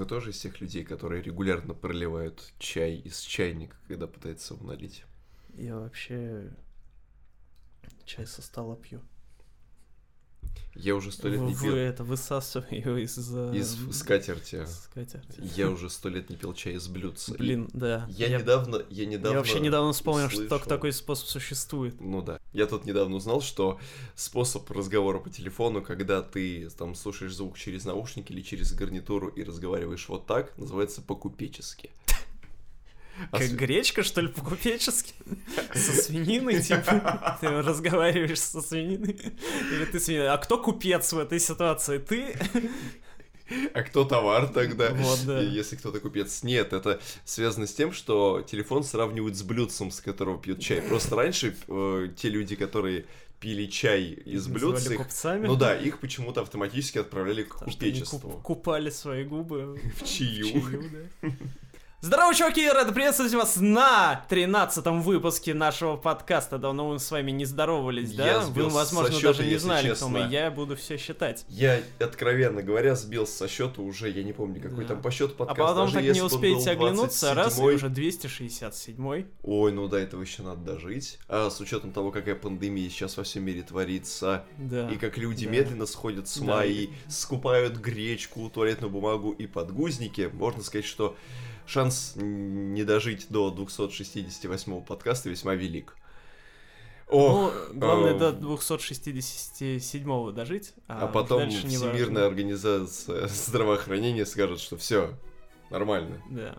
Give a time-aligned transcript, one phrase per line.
[0.00, 5.04] Вы тоже из тех людей, которые регулярно проливают чай из чайника, когда пытаются его налить?
[5.58, 6.50] Я вообще
[8.06, 9.02] чай со стола пью.
[10.74, 14.64] Я уже сто лет Вы, не вы пил это высасываю из из скатерти.
[14.66, 15.42] скатерти.
[15.56, 17.34] Я уже сто лет не пил чай из блюдца.
[17.34, 18.06] Блин, да.
[18.08, 19.34] Я, недавно, я недавно.
[19.34, 22.00] я вообще недавно вспомнил, что слышал- только такой способ существует.
[22.00, 22.38] Ну да.
[22.52, 23.80] Я тут недавно узнал, что
[24.14, 29.42] способ разговора по телефону, когда ты там слушаешь звук через наушники или через гарнитуру и
[29.42, 31.90] разговариваешь вот так, называется по-купечески.
[33.30, 35.12] Как с- гречка, что ли, по-купечески?
[35.74, 37.38] Со свининой, типа?
[37.40, 39.16] Ты разговариваешь со свининой?
[39.72, 40.32] Или ты свинина?
[40.32, 41.98] А кто купец в этой ситуации?
[41.98, 42.36] Ты?
[43.74, 44.90] А кто товар тогда?
[44.94, 45.40] Вот, да.
[45.40, 46.42] Если кто-то купец.
[46.44, 50.80] Нет, это связано с тем, что телефон сравнивают с блюдцем, с которого пьют чай.
[50.80, 53.06] Просто раньше э, те люди, которые
[53.40, 55.00] пили чай из блюдца, их-
[55.46, 58.18] ну да, их почему-то автоматически отправляли к Потому купечеству.
[58.20, 60.44] куп- купали свои губы В в чаю.
[60.44, 60.84] чаю,
[61.22, 61.28] да.
[62.02, 62.66] Здорово, чуваки!
[62.66, 66.56] Рад приветствовать вас на 13 выпуске нашего подкаста.
[66.56, 68.26] Давно мы с вами не здоровались, да?
[68.26, 70.06] Я Вы, возможно, счета, даже не знали, честно.
[70.08, 70.32] кто мы.
[70.32, 71.44] Я буду все считать.
[71.50, 74.94] Я, откровенно говоря, сбился со счета уже, я не помню, какой Да.
[74.94, 75.58] там по счету А подкаст.
[75.58, 77.74] потом даже так не успеете оглянуться, раз, и 27-й.
[77.74, 81.18] уже 267 Ой, ну до этого еще надо дожить.
[81.28, 84.88] А с учетом того, какая пандемия сейчас во всем мире творится, Да.
[84.88, 85.52] и как люди Да.
[85.52, 86.64] медленно сходят с ума Да.
[86.64, 91.14] и скупают гречку, туалетную бумагу и подгузники, можно сказать, что
[91.70, 95.96] шанс не дожить до 268 подкаста весьма велик.
[97.08, 101.92] Ох, ну, главное э, до 267 дожить, а, а потом не важно.
[101.92, 105.14] Всемирная организация здравоохранения скажет, что все,
[105.70, 106.56] нормально, Да.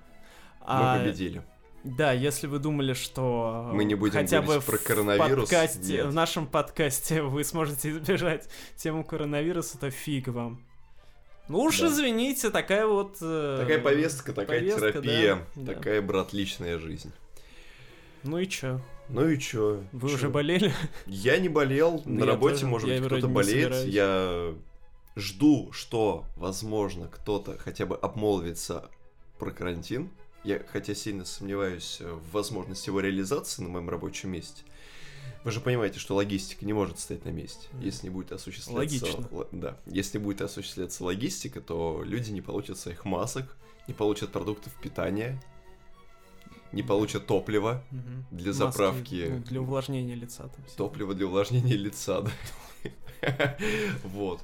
[0.59, 1.43] мы А, победили.
[1.83, 6.05] Да, если вы думали, что Мы не будем хотя бы про в коронавирус, подкасте, нет.
[6.07, 10.63] в нашем подкасте вы сможете избежать тему коронавируса, то фиг вам.
[11.47, 11.87] Ну уж Да.
[11.87, 13.17] извините, такая вот...
[13.21, 15.73] э, Такая повестка, такая повестка, терапия, да, да.
[15.73, 17.11] такая, брат, личная жизнь.
[18.23, 18.79] Ну и чё?
[19.09, 19.83] Ну и чё?
[19.91, 20.15] Вы Чё?
[20.15, 20.71] уже болели?
[21.07, 23.85] Я не болел, Да на работе, может быть, кто-то болеет.
[23.85, 24.53] Я
[25.17, 28.89] жду, что, возможно, кто-то хотя бы обмолвится
[29.37, 30.09] про карантин.
[30.43, 34.63] Я, хотя сильно сомневаюсь в возможности его реализации на моем рабочем месте.
[35.43, 37.67] Вы же понимаете, что логистика не может стоять на месте.
[37.73, 37.81] Мгм.
[37.83, 39.05] Если не будет осуществляться...
[39.05, 39.27] Логично.
[39.31, 39.77] л- да.
[39.85, 45.41] Если будет осуществляться логистика, то люди не получат своих масок, не получат продуктов питания,
[46.71, 48.25] не получат топлива, Мгм.
[48.31, 49.27] Для Маски, заправки.
[49.29, 50.63] ну, для увлажнения лица там.
[50.77, 52.31] Топливо для увлажнения лица, да.
[54.03, 54.41] Вот.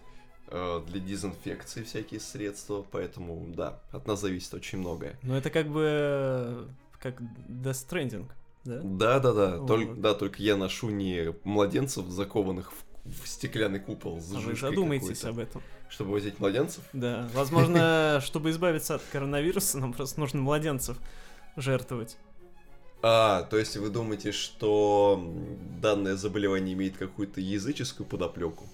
[0.49, 5.17] Э, Для дезинфекции всякие средства, поэтому, да, от нас зависит очень многое.
[5.23, 5.81] Ну это как бы...
[5.85, 6.65] э,
[7.01, 8.25] Как Death Stranding,
[8.67, 8.81] да?
[8.83, 10.01] Да-да-да, только, Вот.
[10.01, 15.23] да, только я ношу не младенцев, закованных в, в стеклянный купол с А вы задумайтесь
[15.23, 15.61] об этом.
[15.89, 16.83] Чтобы возить младенцев?
[16.91, 20.97] Да, возможно, чтобы избавиться от коронавируса, нам просто нужно младенцев
[21.55, 22.17] жертвовать.
[23.01, 25.33] А, то есть вы думаете, что
[25.81, 28.65] данное заболевание имеет какую-то языческую подоплеку?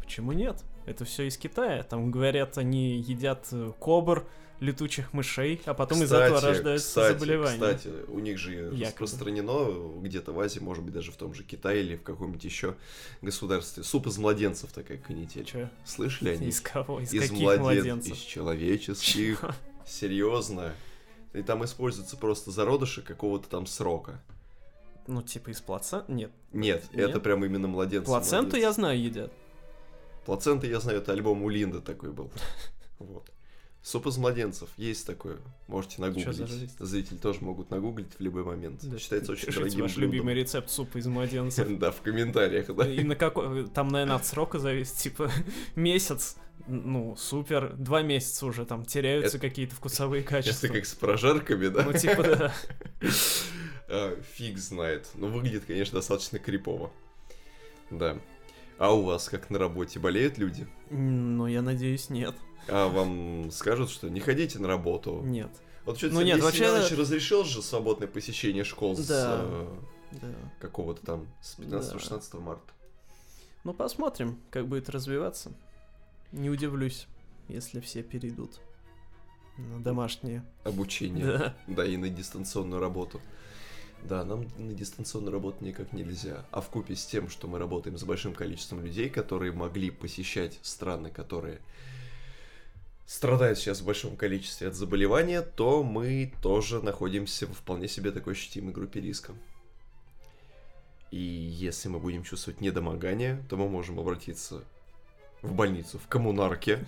[0.00, 0.62] Почему нет?
[0.86, 1.82] Это все из Китая.
[1.82, 4.28] Там говорят, они едят кобр,
[4.60, 7.52] летучих мышей, а потом из этого рождаются кстати, заболевания.
[7.54, 8.84] Кстати, у них же Якобы.
[8.84, 12.76] распространено где-то в Азии, может быть, даже в том же Китае или в каком-нибудь еще
[13.22, 13.82] государстве.
[13.82, 15.44] Суп из младенцев такая канитель.
[15.44, 15.68] Чё?
[15.84, 16.48] Слышали они?
[16.48, 17.00] Из кого?
[17.00, 18.12] Из, Из каких младен- младенцев?
[18.12, 19.44] Из человеческих.
[19.86, 20.74] Серьезно.
[21.32, 24.20] И там используются просто зародыши какого-то там срока.
[25.06, 26.08] Ну, типа из плацент?
[26.08, 26.30] Нет.
[26.52, 27.10] Нет, Нет?
[27.10, 28.06] это прям именно младенцы.
[28.06, 29.32] Плаценту я знаю едят.
[30.26, 32.30] Плацента, я знаю, это альбом у Линды такой был.
[32.98, 33.30] Вот.
[33.82, 34.68] Суп из младенцев.
[34.76, 35.38] Есть такое.
[35.66, 36.70] Можете нагуглить.
[36.78, 38.80] Зрители тоже могут нагуглить в любой момент.
[38.82, 38.98] Да.
[38.98, 40.12] Считается очень дорогим ваш блюдом.
[40.12, 41.66] любимый рецепт супа из младенцев.
[41.78, 42.86] Да, в комментариях, да.
[42.86, 43.66] И на какой...
[43.68, 44.96] Там, наверное, от срока зависит.
[44.96, 45.30] Типа,
[45.76, 46.36] месяц,
[46.66, 47.74] ну, супер.
[47.74, 50.66] Два месяца уже там теряются какие-то вкусовые качества.
[50.66, 51.82] Это как с прожарками, да?
[51.84, 52.54] Ну, типа, да.
[53.88, 55.08] А, Фиг знает.
[55.14, 56.92] Но выглядит, конечно, достаточно крипово.
[57.90, 58.18] Да.
[58.78, 60.66] А у вас как на работе болеют люди?
[60.90, 62.34] Ну, я надеюсь, нет.
[62.70, 65.20] А вам скажут, что не ходите на работу?
[65.24, 65.50] Нет.
[65.84, 69.40] Вот что-то Ну нет, вообще- Семенович разрешил же свободное посещение школ с Да.
[69.42, 69.78] э,
[70.20, 70.28] Да.
[70.60, 72.72] какого-то там, с 15-16 марта.
[73.64, 75.52] Ну, посмотрим, как будет развиваться.
[76.32, 77.06] Не удивлюсь,
[77.48, 78.60] если все перейдут
[79.58, 80.44] на домашние.
[80.64, 81.24] Обучение.
[81.26, 81.56] Да.
[81.66, 83.20] Да, и на дистанционную работу.
[84.02, 86.46] Да, нам на дистанционную работу никак нельзя.
[86.52, 90.58] А в купе с тем, что мы работаем с большим количеством людей, которые могли посещать
[90.62, 91.60] страны, которые
[93.10, 98.34] страдают сейчас в большом количестве от заболевания, то мы тоже находимся в вполне себе такой
[98.34, 99.34] ощутимой группе риска.
[101.10, 104.62] И если мы будем чувствовать недомогание, то мы можем обратиться
[105.42, 106.86] в больницу в коммунарке,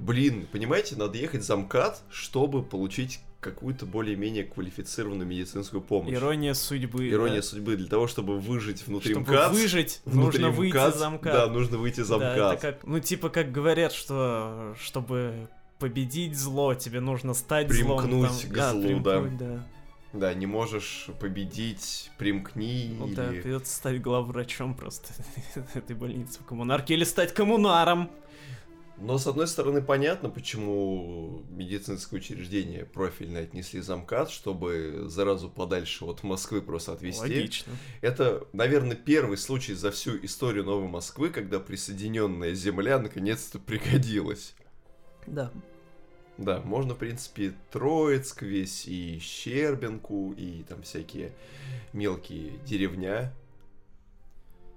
[0.00, 6.14] Блин, понимаете, надо ехать за МКАД, чтобы получить какую-то более-менее квалифицированную медицинскую помощь.
[6.14, 7.08] Ирония судьбы.
[7.08, 7.42] Ирония да.
[7.42, 7.76] судьбы.
[7.76, 11.32] Для того, чтобы выжить внутри Чтобы МКАД, выжить, внутри нужно выйти МКАД, за МКАД.
[11.32, 12.52] Да, нужно выйти за Да, МКАД.
[12.54, 15.48] это как, ну, типа, как говорят, что чтобы
[15.78, 18.50] победить зло, тебе нужно стать Примкнуть злом.
[18.50, 19.20] к да, злу, да.
[19.20, 19.66] примкнуть, да.
[20.14, 23.14] Да, не можешь победить, примкни Ну или...
[23.14, 25.12] да, придется стать главврачом просто
[25.74, 28.10] этой больницы в коммунарке или стать коммунаром.
[28.96, 36.04] Но, с одной стороны, понятно, почему медицинское учреждение профильно отнесли за МКАД, чтобы заразу подальше
[36.04, 37.20] от Москвы просто отвезти.
[37.20, 37.72] Логично.
[38.02, 44.54] Это, наверное, первый случай за всю историю Новой Москвы, когда присоединенная земля наконец-то пригодилась.
[45.26, 45.50] Да.
[46.36, 51.32] Да, можно, в принципе, Троицк весь, и Щербинку, и там всякие
[51.92, 53.32] мелкие деревня,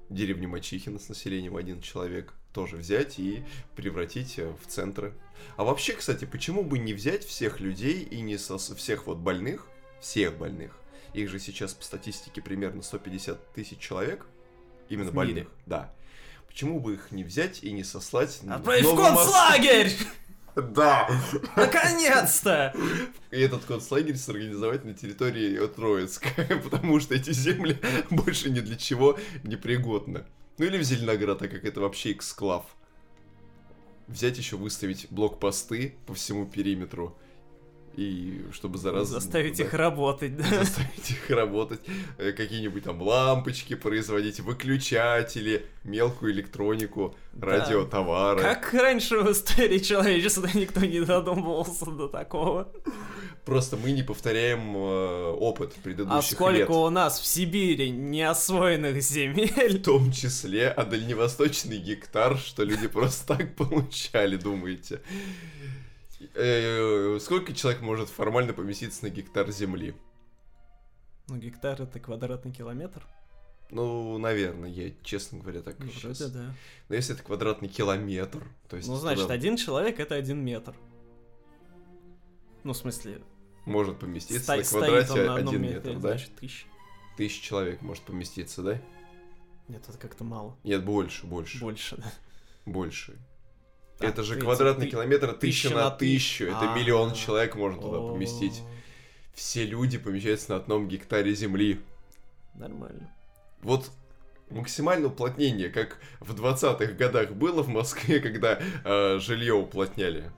[0.09, 3.43] деревню Мачихина с населением один человек тоже взять и
[3.75, 5.13] превратить э, в центры.
[5.57, 9.67] А вообще, кстати, почему бы не взять всех людей и не со всех вот больных,
[10.01, 10.75] всех больных,
[11.13, 14.25] их же сейчас по статистике примерно 150 тысяч человек,
[14.89, 15.27] именно В мире.
[15.27, 15.93] больных, да.
[16.47, 19.91] Почему бы их не взять и не сослать Отправить в концлагерь!
[20.55, 21.07] Да!
[21.55, 22.73] Наконец-то!
[23.29, 26.29] И этот концлагерь сорганизовать на территории Троицка,
[26.63, 30.25] потому что эти земли больше ни для чего не пригодны.
[30.57, 32.65] Ну или в Зеленоград, так как это вообще эксклав.
[34.07, 37.17] Взять еще выставить блокпосты по всему периметру.
[37.97, 39.13] И чтобы зараза...
[39.19, 40.43] Заставить да, их работать, да.
[40.43, 41.79] Заставить их работать.
[42.19, 47.47] Э, Какие-нибудь там лампочки производить, выключатели, мелкую электронику, Да.
[47.57, 48.39] радиотовары.
[48.41, 52.71] Как раньше в истории человечества никто не додумывался до такого.
[53.45, 56.69] Просто мы не повторяем э, опыт А предыдущих сколько лет.
[56.69, 59.79] у нас в Сибири неосвоенных земель?
[59.79, 65.01] В том числе, а дальневосточный гектар, что люди просто так получали, думаете?
[66.33, 69.95] Э, Сколько человек может формально поместиться на гектар земли?
[71.27, 73.05] Ну, гектар это квадратный километр.
[73.69, 76.19] Ну, наверное, я, честно говоря, так Ну, сейчас.
[76.21, 76.53] вроде да.
[76.87, 80.73] Но если это квадратный километр, то есть Ну, значит, туда один человек это один метр.
[82.63, 83.21] Ну, в смысле,
[83.65, 85.99] может поместиться ста- на квадрате на один метре, метр, да?
[85.99, 86.65] значит, тысяча.
[87.17, 88.81] Тысяча человек может поместиться, да?
[89.67, 90.55] Нет, это как-то мало.
[90.63, 92.11] Нет, больше, больше, Больше, да.
[92.65, 93.17] больше.
[93.97, 96.45] Так, это же квадратный ты- километр тысяча на на ты- тысячу.
[96.45, 96.77] Это А.
[96.77, 98.61] миллион человек можно туда О, поместить.
[99.33, 101.79] Все люди помещаются на одном гектаре земли.
[102.55, 103.11] Нормально.
[103.61, 103.89] Вот
[104.49, 110.31] максимальное уплотнение, как в 20-х годах было в Москве, когда э, жилье уплотняли.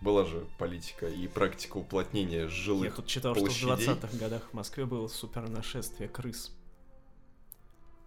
[0.00, 3.84] Была же политика и практика уплотнения Я жилых тут читал, площадей.
[3.84, 6.52] что в 20-х годах в Москве было супер нашествие крыс.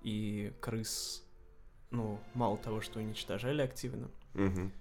[0.04, 1.24] И крыс,
[1.92, 4.72] ну, мало того, что уничтожали активно, Мгм.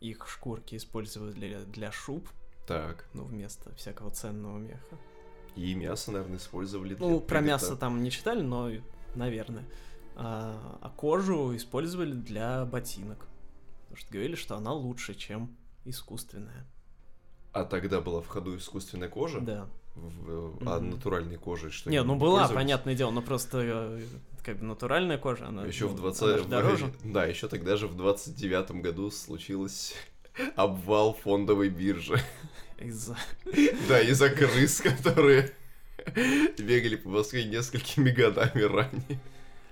[0.00, 2.28] Их шкурки использовали для, для шуб,
[2.66, 3.08] Так.
[3.14, 4.98] ну, вместо всякого ценного меха.
[5.56, 8.70] И мясо, наверное, использовали для Ну, про мясо там не читали, но,
[9.14, 9.64] наверное.
[10.14, 13.26] А, а кожу использовали для ботинок.
[13.82, 16.66] Потому что говорили, что она лучше, чем искусственная.
[17.52, 19.40] А тогда была в ходу искусственная кожа?
[19.40, 19.68] Да.
[19.98, 20.90] В- а Мгм.
[20.90, 24.00] натуральной кожей что Не, ну была, понятное дело, но просто э,
[24.44, 26.38] как бы натуральная кожа, она, Еще ну, в она 20...
[26.38, 26.92] же дороже.
[27.04, 29.94] Да, еще тогда же в 29 году случилось
[30.56, 32.20] обвал фондовой биржи.
[32.78, 33.16] Из-за...
[33.88, 35.52] Да, из-за крыс, которые
[36.58, 39.20] бегали по Москве несколькими годами ранее.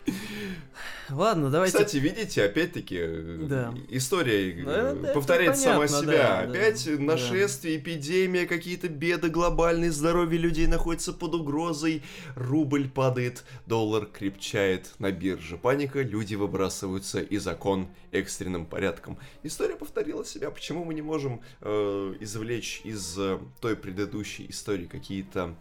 [1.10, 1.76] Ладно, давайте...
[1.78, 3.74] Кстати, видите, опять-таки, э, Да.
[3.90, 6.12] история э, Ну, это- повторяет это сама понятно, себя.
[6.12, 7.02] да, да, опять да.
[7.02, 12.02] нашествие, эпидемия, какие-то беды глобальные, здоровье людей находится под угрозой,
[12.34, 15.56] рубль падает, доллар крепчает на бирже.
[15.56, 19.16] Паника, люди выбрасываются и закон экстренным порядком.
[19.44, 20.50] История повторила себя.
[20.50, 25.54] Почему мы не можем э, извлечь из э, той предыдущей истории какие-то,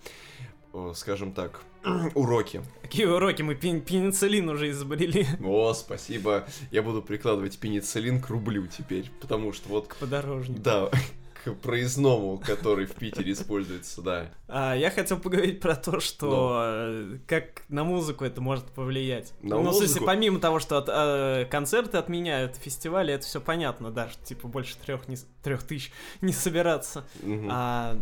[0.96, 1.62] скажем так,
[2.16, 2.62] уроки?
[2.82, 3.42] Какие уроки?
[3.42, 6.46] Мы пен- пенициллин уже изобрели О, спасибо.
[6.72, 10.62] Я буду прикладывать пенициллин к рублю теперь, потому что вот, к подорожнику.
[10.62, 10.90] да,
[11.44, 14.32] к проездному, который в Питере используется, да.
[14.48, 19.34] А, я хотел поговорить про то, что э, как на музыку это может повлиять.
[19.44, 20.06] На ну, в смысле, музыку?
[20.06, 24.76] помимо того, что от- э, концерты отменяют, фестивали, это все понятно, да, что типа больше
[24.84, 25.92] трех, не, трех тысяч
[26.22, 27.06] не собираться.
[27.22, 27.48] Мгм.
[27.52, 27.98] А,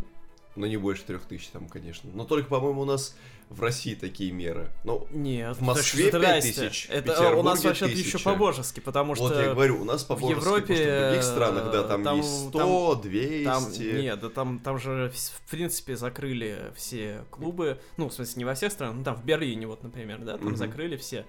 [0.56, 2.10] Но не больше трех тысяч там, конечно.
[2.14, 3.16] Но только, по-моему, у нас
[3.50, 4.70] в России такие меры.
[4.84, 6.12] Ну, нет, В Москве.
[6.12, 8.24] 5000, в Это э, у нас вообще еще 1000.
[8.24, 9.26] по-божески, потому что...
[9.30, 12.50] вот я говорю, у нас по в Европе, в других странах, да, там, там- есть
[12.50, 13.44] 100, 200.
[13.44, 18.46] Там, нет, да там, там же, в принципе, закрыли все клубы, ну, в смысле, не
[18.46, 20.56] во всех странах, ну, там в Берлине, вот, например, да, там Мгм.
[20.58, 21.26] закрыли все.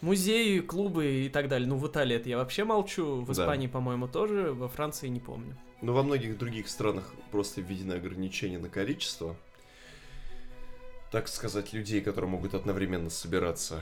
[0.00, 1.68] Музеи, клубы и так далее.
[1.68, 3.32] Ну, в Италии это я вообще молчу, в Да.
[3.32, 5.56] Испании, по-моему, тоже, во Франции не помню.
[5.80, 9.36] Но во многих других странах просто введены ограничения на количество,
[11.12, 13.80] так сказать, людей, которые могут одновременно собираться.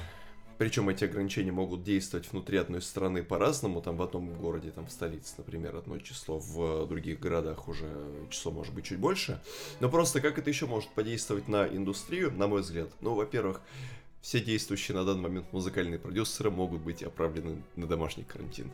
[0.58, 3.82] Причем эти ограничения могут действовать внутри одной страны по-разному.
[3.82, 7.90] Там в одном городе, там в столице, например, одно число, в других городах уже
[8.30, 9.42] число может быть чуть больше.
[9.80, 12.88] Но просто как это еще может подействовать на индустрию, на мой взгляд?
[13.00, 13.60] Ну, во-первых,
[14.22, 18.70] все действующие на данный момент музыкальные продюсеры могут быть отправлены на домашний карантин.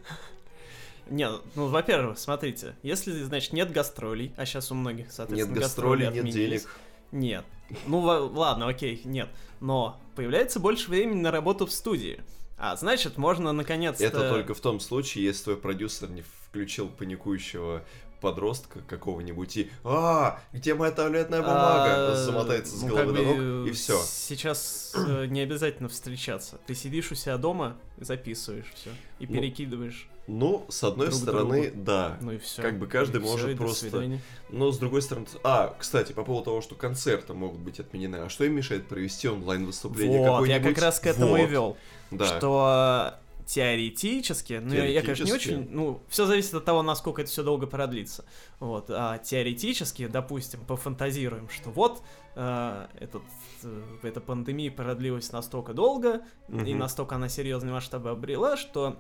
[1.09, 6.06] Не, ну, во-первых, смотрите, если, значит, нет гастролей, а сейчас у многих, Нет соответственно, гастролей,
[6.06, 6.62] нет отменились.
[6.62, 6.76] денег.
[7.12, 7.44] Нет.
[7.87, 9.28] Ну, ладно, окей, нет.
[9.61, 12.23] Но появляется больше времени на работу в студии.
[12.56, 14.04] А значит, можно наконец-то...
[14.04, 17.82] Это только в том случае, если твой продюсер не включил паникующего
[18.21, 23.68] подростка какого-нибудь и «А, где моя туалетная бумага?» А, замотается с ну, головы до ног,
[23.68, 24.00] и все.
[24.04, 26.59] Сейчас э, не обязательно встречаться.
[26.66, 30.09] Ты сидишь у себя дома, записываешь все и Ну, перекидываешь.
[30.29, 31.83] Ну, с одной друг стороны, другу.
[31.85, 32.17] да.
[32.21, 32.62] Ну и все.
[32.62, 34.19] как бы каждый может просто-
[34.50, 35.26] Но с другой стороны...
[35.43, 39.29] А, кстати, по поводу того, что концерты могут быть отменены, а что им мешает провести
[39.29, 40.75] онлайн-выступление Вот, я какое-нибудь?
[40.76, 41.76] как раз к этому и Вот, вел.
[42.12, 42.26] Да.
[42.38, 43.14] Что
[43.45, 45.55] теоретически, ну я, я, конечно, не Теоретически.
[45.59, 48.25] очень, ну, все зависит от того, насколько это все долго продлится.
[48.61, 52.02] Вот, а теоретически, допустим, пофантазируем, что вот
[52.37, 53.23] э, этот,
[53.64, 56.79] э, эта пандемия продлилась настолько долго, и Мгм.
[56.79, 58.97] настолько она серьезные масштабы обрела, что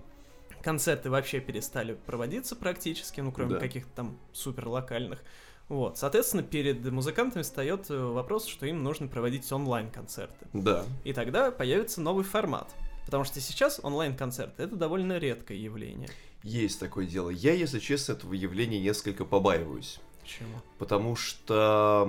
[0.62, 3.58] концерты вообще перестали проводиться практически, ну, кроме Да.
[3.60, 5.22] каких-то там супер локальных.
[5.68, 10.46] Вот, соответственно, перед музыкантами встает э, вопрос, что им нужно проводить онлайн-концерты.
[10.52, 10.84] Да.
[11.04, 12.70] И тогда появится новый формат.
[13.06, 16.08] Потому что сейчас онлайн-концерты это довольно редкое явление.
[16.42, 17.30] Есть такое дело.
[17.30, 19.98] Я, если честно, этого явления несколько побаиваюсь.
[20.22, 20.54] Почему?
[20.78, 22.08] Потому что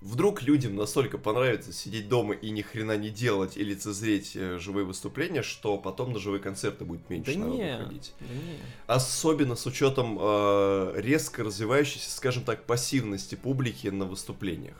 [0.00, 4.84] вдруг людям настолько понравится сидеть дома и ни хрена не делать и лицезреть э, живые
[4.84, 7.78] выступления, что потом на живые концерты будет меньше Да народу не.
[7.78, 8.14] ходить.
[8.20, 8.58] Да не.
[8.86, 14.76] Особенно с учетом э, резко развивающейся, скажем так, пассивности публики на выступлениях.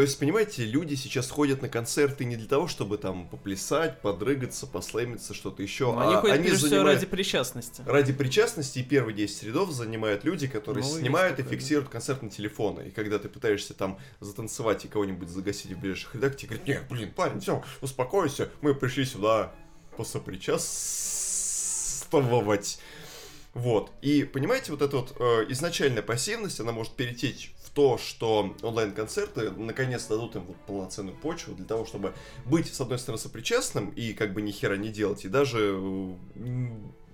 [0.00, 4.66] То есть, понимаете, люди сейчас ходят на концерты не для того, чтобы там поплясать, подрыгаться,
[4.66, 5.92] послэмиться, что-то еще.
[5.92, 7.82] Ну, они ходят, всего, занимают- ради причастности.
[7.84, 11.56] Ради причастности и первые 10 рядов занимают люди, которые Ну, снимают и такое, да.
[11.60, 12.84] фиксируют концерт на телефоны.
[12.88, 16.82] И когда ты пытаешься там затанцевать и кого-нибудь загасить в ближайших рядах, тебе говорят, нет,
[16.88, 19.52] блин, парень, все, успокойся, мы пришли сюда
[19.98, 22.78] посопричастствовать.
[23.52, 23.90] Вот.
[24.00, 29.52] И понимаете, вот эта вот э, изначальная пассивность, она может перетечь в то, что онлайн-концерты
[29.52, 34.12] наконец дадут им вот полноценную почву для того, чтобы быть, с одной стороны, сопричастным и
[34.12, 35.78] как бы ни хера не делать, и даже,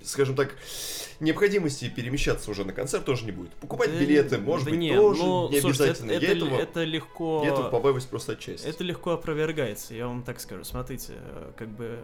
[0.02, 0.56] скажем так,
[1.20, 3.50] необходимости перемещаться уже на концерт тоже не будет.
[3.54, 6.12] Покупать Да билеты, может да быть, не, тоже ну, не слушайте, обязательно.
[6.12, 7.42] Это, я, это, этого, это легко...
[7.44, 8.66] я этого побаиваюсь просто отчасти.
[8.66, 10.64] Это легко опровергается, я вам так скажу.
[10.64, 12.02] Смотрите, э, как бы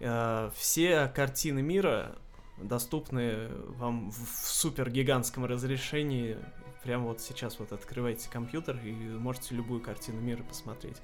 [0.00, 2.16] э, все картины мира
[2.60, 6.36] доступны вам в, в супер гигантском разрешении.
[6.82, 10.96] Прямо вот сейчас вот открываете компьютер и можете любую картину мира посмотреть.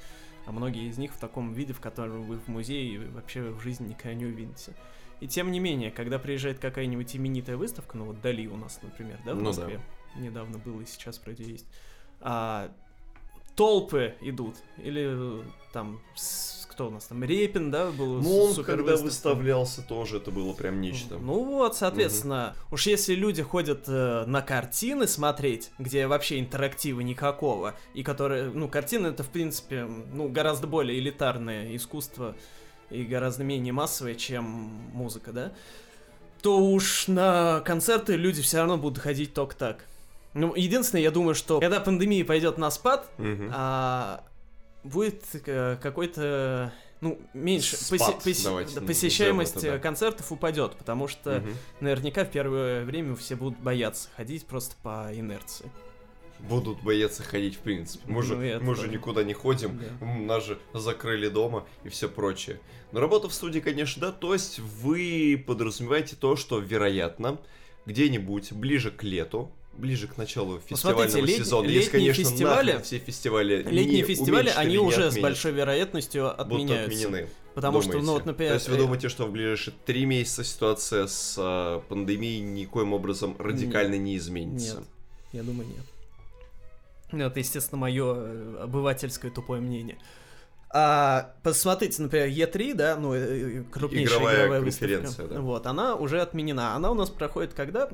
[0.46, 3.88] А многие из них в таком виде, в котором вы в музее вообще в жизни
[3.88, 4.72] никогда не увидите.
[5.20, 9.18] И тем не менее, когда приезжает какая-нибудь именитая выставка, ну вот Дали у нас, например,
[9.24, 9.68] да, в Ну да.
[10.16, 11.66] Недавно было и сейчас вроде есть,
[12.20, 12.70] а,
[13.54, 15.42] толпы идут, или
[15.72, 20.18] там, с- кто у нас там, Репин, да, был Ну, он супер когда выставлялся, тоже
[20.18, 21.16] это было прям нечто.
[21.18, 27.74] Ну вот, соответственно, уж если люди ходят э, на картины смотреть, где вообще интерактива никакого,
[27.94, 32.36] и которые, ну, картины это, в принципе, ну, гораздо более элитарное искусство
[32.90, 35.52] и гораздо менее массовое, чем музыка, да,
[36.42, 39.84] то уж на концерты люди все равно будут ходить только так.
[40.34, 43.50] Ну, единственное, я думаю, что когда пандемия пойдет на спад, Мгм.
[43.52, 44.22] а,
[44.88, 49.78] будет э, какой-то, ну, меньше, Спад, посе- давайте да, посещаемость это, да.
[49.78, 51.54] концертов упадет, потому что Мгм.
[51.80, 55.70] наверняка в первое время все будут бояться ходить просто по инерции.
[56.40, 58.04] Будут бояться ходить в принципе.
[58.06, 58.88] Мы, Ну, же, мы же да.
[58.88, 60.06] никуда не ходим, Да.
[60.06, 62.60] нас же закрыли дома и все прочее.
[62.92, 67.38] Но работа в студии, конечно, да, то есть вы подразумеваете то, что, вероятно,
[67.86, 72.24] где-нибудь ближе к лету, ближе к началу фестивального Ну, смотрите, лет- сезона, если, летние конечно,
[72.36, 76.22] фестивали- нахрен все фестивали Летние не фестивали, они или не уже с отменят, большой вероятностью
[76.24, 76.98] будут отменяются.
[77.06, 77.28] отменены.
[77.54, 78.12] Потому что, ну думаете?
[78.12, 81.80] вот, например, То есть вы э, думаете, что в ближайшие три месяца ситуация с а,
[81.88, 84.76] пандемией никоим образом радикально не изменится?
[84.76, 84.84] Нет,
[85.32, 85.84] я думаю, нет.
[87.10, 89.98] Ну, Это, естественно, мое обывательское тупое мнение.
[90.70, 93.18] А посмотрите, например, Е3, да, ну, э,
[93.60, 95.34] э, крупнейшая Игровая игровая, конференция, выставка.
[95.34, 95.40] да.
[95.40, 96.74] Вот, она уже отменена.
[96.76, 97.88] Она у нас проходит когда?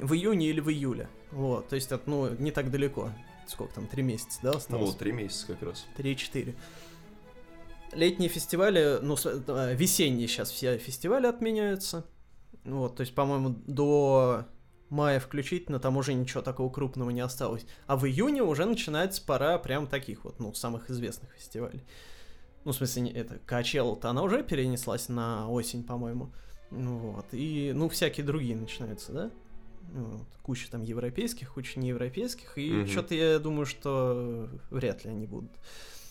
[0.00, 1.08] В июне или в июле.
[1.30, 3.10] Вот, то есть, это, ну, не так далеко.
[3.46, 4.90] Сколько там, три месяца, да, Ну, осталось?
[4.90, 5.86] вот три месяца как раз.
[5.96, 6.54] 3-4.
[7.92, 12.04] летние фестивали, ну, э, весенние сейчас все фестивали отменяются.
[12.64, 14.44] Вот, то есть, по-моему, до
[14.90, 17.66] мая включительно там уже ничего такого крупного не осталось.
[17.86, 21.84] А в июне уже начинается пора прям таких вот, ну, самых известных фестивалей.
[22.64, 26.32] Ну, в смысле, это Coachella-то она уже перенеслась на осень, по-моему.
[26.70, 27.26] Ну Вот.
[27.32, 29.30] И, ну, всякие другие начинаются, да?
[29.92, 30.20] Ну.
[30.42, 32.56] Куча там европейских, куча неевропейских.
[32.56, 32.88] И Мгм.
[32.88, 35.50] что-то я думаю, что вряд ли они будут.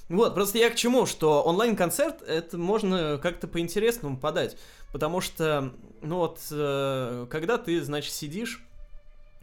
[0.10, 4.57] Вот, просто я к чему, что онлайн-концерт, это можно как-то по-интересному подать.
[4.93, 8.63] Потому что, ну вот, э, когда ты, значит, сидишь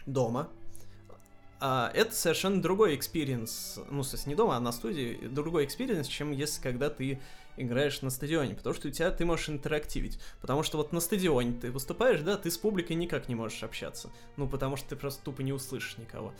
[0.07, 0.49] дома,
[1.61, 6.07] а это совершенно другой experience, ну, в смысле, не дома, а на студии, другой experience,
[6.07, 7.21] чем если когда ты
[7.57, 11.53] играешь на стадионе, потому что у тебя ты можешь интерактивить, потому что вот на стадионе
[11.61, 15.23] ты выступаешь, да, ты с публикой никак не можешь общаться, ну, потому что ты просто
[15.23, 16.33] тупо не услышишь никого.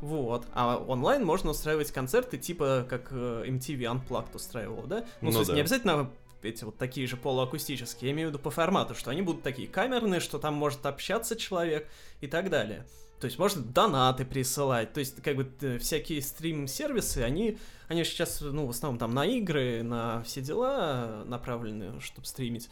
[0.00, 0.46] Вот.
[0.52, 5.06] А онлайн можно устраивать концерты, типа как э, MTV Unplugged устраивал, да?
[5.20, 5.54] Ну, Ну в смысле, да.
[5.54, 6.10] не обязательно
[6.42, 9.68] эти вот такие же полуакустические, я имею в виду по формату, что они будут такие
[9.68, 11.88] камерные, что там может общаться человек
[12.20, 12.84] и так далее.
[13.20, 17.56] То есть можно донаты присылать, то есть как бы э, всякие стрим-сервисы, они,
[17.92, 22.68] они же сейчас, ну, в основном там на игры, на все дела направлены, чтобы стримить.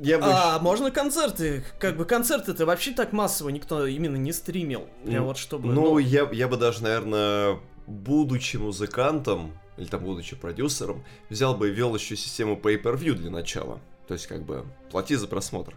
[0.00, 0.24] Я бы...
[0.26, 5.24] А можно концерты, как бы концерты-то вообще так массово никто именно не стримил, прям Ну,
[5.24, 5.72] вот чтобы...
[5.72, 11.72] Ну, я, я бы даже, наверное, будучи музыкантом, или там будучи продюсером, взял бы и
[11.72, 13.80] вел еще систему pay-per-view для начала.
[14.08, 15.74] То есть, как бы, плати за просмотр.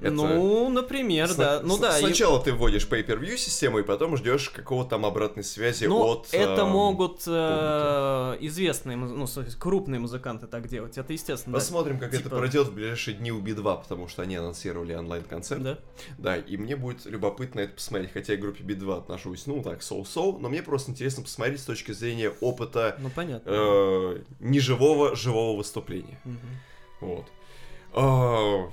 [0.00, 1.60] Это- Ну, например, да.
[1.62, 1.96] Ну с- да.
[1.96, 6.26] и- Сначала ты вводишь pay-per-view систему, и потом ждешь какого-то там обратной связи Ну, от...
[6.32, 9.26] это эм, могут э, известные, ну,
[9.60, 10.98] крупные музыканты так делать.
[10.98, 11.54] Это естественно.
[11.54, 11.60] да.
[11.60, 15.62] Посмотрим, как это Типа- пройдет в ближайшие дни у Би-2, потому что они анонсировали онлайн-концерт.
[15.62, 15.78] Да.
[16.18, 19.82] Да, и мне будет любопытно это посмотреть, хотя я к группе Би-2 отношусь, ну, так,
[19.82, 23.48] соу-соу, но мне просто интересно посмотреть с точки зрения опыта Ну, понятно.
[23.48, 26.18] э, неживого, живого выступления.
[26.24, 26.38] Мгм.
[27.00, 27.24] Вот.
[27.94, 28.70] А,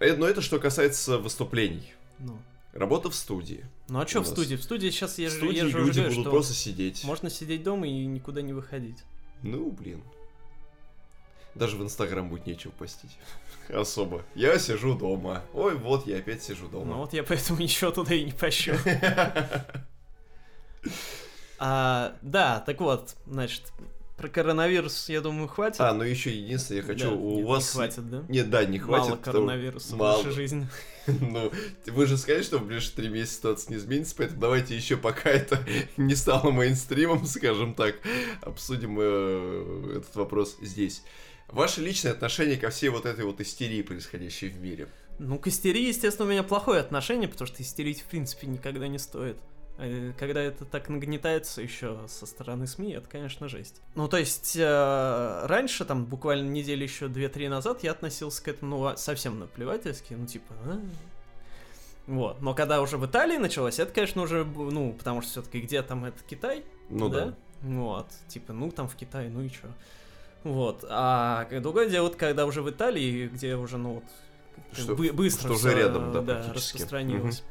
[0.00, 1.92] э, но это что касается выступлений.
[2.18, 2.38] Ну.
[2.72, 3.64] Работа в студии.
[3.88, 4.54] Ну а что в студии?
[4.56, 7.04] В студии сейчас я, в же- студии я же люди говорю, будут что просто сидеть.
[7.04, 8.98] можно сидеть дома и никуда не выходить.
[9.42, 10.02] Ну, блин.
[11.54, 13.18] Даже в Инстаграм будет нечего постить.
[13.68, 14.22] Особо.
[14.34, 15.42] Я сижу дома.
[15.52, 16.94] Ой, вот я опять сижу Ну дома.
[16.96, 18.72] вот я поэтому ничего туда и не пощу.
[21.64, 23.62] А, да, так вот, значит,
[24.22, 25.80] про коронавирус, я думаю, хватит.
[25.80, 27.64] А, ну еще единственное, я хочу, Да, у нет, вас...
[27.66, 28.24] Не хватит, да?
[28.28, 29.08] Нет, да, не хватит.
[29.08, 30.22] Мало коронавируса Мало.
[30.22, 30.68] в нашей жизни.
[31.08, 31.50] Ну,
[31.88, 35.30] вы же сказали, что в ближайшие три месяца ситуация не изменится, поэтому давайте еще пока
[35.30, 35.58] это
[35.96, 37.96] не стало мейнстримом, скажем так,
[38.40, 41.02] обсудим э, этот вопрос здесь.
[41.48, 44.86] Ваше личное отношение ко всей вот этой вот истерии, происходящей в мире.
[45.18, 48.98] Ну, к истерии, естественно, у меня плохое отношение, потому что истерить, в принципе, никогда не
[48.98, 49.38] стоит.
[49.82, 53.80] Э, Когда это так нагнетается еще со стороны СМИ, это, конечно, жесть.
[53.96, 58.76] Ну, то есть, э, раньше, там, буквально недели еще 2-3 назад, я относился к этому,
[58.78, 60.80] ну, а- совсем наплевательски, ну, типа, «А».
[62.06, 65.82] Вот, но когда уже в Италии началось, это, конечно, уже, ну, потому что все-таки где
[65.82, 67.34] там это Китай, Ну да.
[67.62, 69.68] Вот, типа, ну там в Китае, ну и чё.
[70.42, 74.04] Вот, а другое дело, вот когда уже в Италии, где уже, ну вот,
[74.72, 76.78] Что- бы быстро что уже рядом, да, практически.
[76.78, 77.44] распространилось.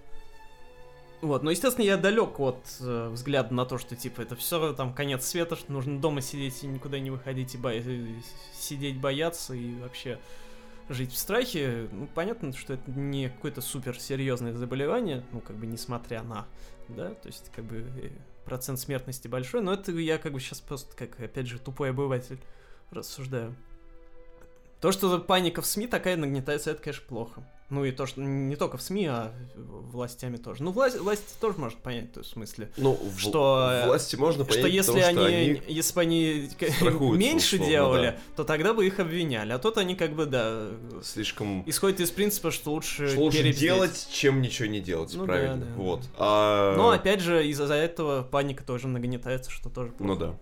[1.21, 4.91] Вот, но, естественно, я далек от э, взгляда на то, что, типа, это все там
[4.93, 7.73] конец света, что нужно дома сидеть и никуда не выходить, и бо-
[8.59, 10.19] сидеть бояться и вообще
[10.89, 11.87] жить в страхе.
[11.91, 16.47] Ну, понятно, что это не какое-то супер серьезное заболевание, ну, как бы, несмотря на,
[16.87, 18.09] да, то есть, как бы, э,
[18.45, 22.39] процент смертности большой, но это я, как бы, сейчас просто, как, опять же, тупой обыватель
[22.89, 23.55] рассуждаю.
[24.79, 27.43] То, что паника в СМИ такая нагнетается, это, конечно, плохо.
[27.71, 30.61] Ну и то, что не только в СМИ, а властями тоже.
[30.61, 34.43] Ну, власть, власть тоже может понять, то есть, в смысле, Ну, Что, э, власти можно
[34.43, 36.49] понять, что если потому что они, если бы они
[37.15, 38.17] меньше условно, делали, да.
[38.35, 39.53] то тогда бы их обвиняли.
[39.53, 40.67] А тут они как бы, да,
[41.01, 43.61] слишком исходят из принципа, что лучше, что лучше перебздеть.
[43.63, 45.65] делать, чем ничего не делать, Ну правильно.
[45.65, 46.01] да, вот.
[46.01, 46.07] да.
[46.17, 46.75] А...
[46.75, 50.13] Но опять же, из-за этого паника тоже нагнетается, что тоже плохо.
[50.13, 50.37] Ну да.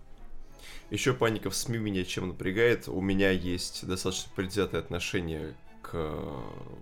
[0.89, 2.87] Еще паника в СМИ меня чем напрягает.
[2.87, 5.53] У меня есть достаточно предвзятое отношение
[5.91, 6.13] к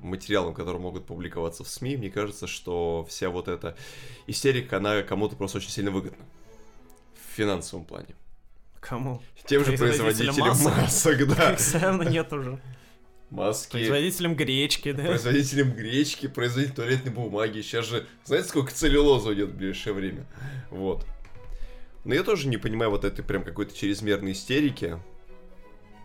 [0.02, 1.98] материалам, которые могут публиковаться в СМИ.
[1.98, 3.78] Мне кажется, что вся вот эта
[4.28, 6.26] истерика, она кому-то просто очень сильно выгодна.
[7.14, 8.16] В финансовом плане.
[8.80, 9.22] Кому?
[9.46, 10.78] Тем же Производителям масок.
[10.78, 11.58] масок, да.
[11.80, 12.60] Явно нет уже.
[13.30, 13.72] Маски.
[13.72, 15.04] Производителям гречки, да?
[15.04, 17.62] Производителям гречки, производителям туалетной бумаги.
[17.62, 20.26] Сейчас же, знаете, сколько целлюлоза уйдет в ближайшее время?
[20.70, 21.06] Вот.
[22.06, 25.00] Но я тоже не понимаю вот этой прям какой-то чрезмерной истерики.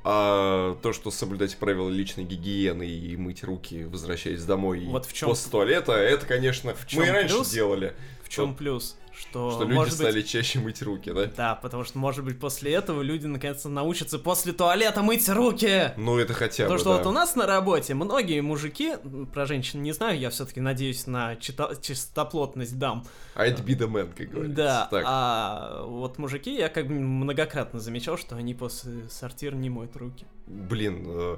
[0.04, 5.28] А то, что соблюдать правила личной гигиены и мыть руки, возвращаясь домой Вот в чём-
[5.30, 7.50] после туалета, это, конечно, в мы и раньше плюс?
[7.50, 7.94] делали.
[8.24, 8.58] В чем Вот.
[8.58, 8.96] плюс?
[9.14, 10.28] Что, Что люди может стали быть...
[10.28, 11.26] чаще мыть руки, да?
[11.26, 15.92] Да, потому что, может быть, после этого люди наконец-то научатся после туалета мыть руки.
[15.98, 16.96] Ну, это хотя Потому бы, что да.
[16.98, 18.94] вот у нас на работе многие мужики,
[19.32, 23.04] про женщин не знаю, я все-таки надеюсь на чита- чистоплотность дам.
[23.34, 24.56] А это be the man, как говорится.
[24.56, 29.68] Да, Так, а вот мужики, я как бы многократно замечал, что они после сортира не
[29.70, 30.24] моют руки.
[30.46, 31.36] блин, э,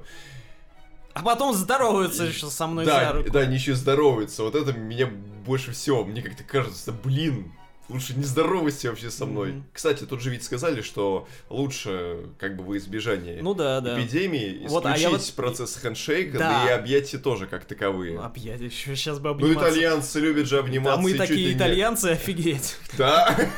[1.15, 3.31] А потом здороваются еще со мной за да, руку.
[3.33, 4.43] да, они еще здороваются.
[4.45, 5.07] Вот это меня
[5.45, 7.53] больше всего, мне как-то кажется, блин,
[7.89, 9.53] лучше не здоровайся вообще со мной.
[9.53, 9.65] Мгм.
[9.73, 14.01] Кстати, тут же ведь сказали, что лучше, как бы во избежание Ну да, да.
[14.01, 16.65] эпидемии, Вот, а исключить я вот- процесс хендшейка, Да.
[16.65, 16.71] да.
[16.71, 18.19] и объятия тоже как таковые.
[18.19, 19.71] Объять еще сейчас бы Ну, обниматься.
[19.71, 21.01] итальянцы любят же Да обниматься.
[21.01, 22.77] мы чуть ли такие итальянцы, офигеть.
[22.99, 23.37] Да.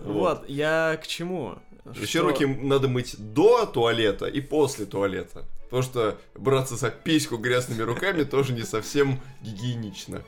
[0.00, 1.54] Вот, я к чему?
[1.98, 5.46] Еще руки надо мыть до туалета и после туалета.
[5.64, 10.22] Потому что браться за письку грязными руками тоже не совсем гигиенично.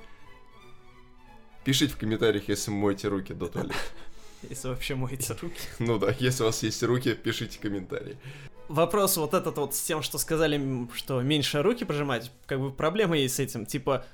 [1.65, 3.75] Пишите в комментариях, если моете руки до туалета.
[4.49, 5.61] Если вообще моете руки.
[5.79, 8.17] Ну да, если у вас есть руки, пишите комментарии.
[8.69, 13.19] Вопрос вот этот вот с тем, что сказали, что меньше руки пожимать, как бы проблема
[13.19, 13.67] есть с этим.
[13.67, 14.07] Типа,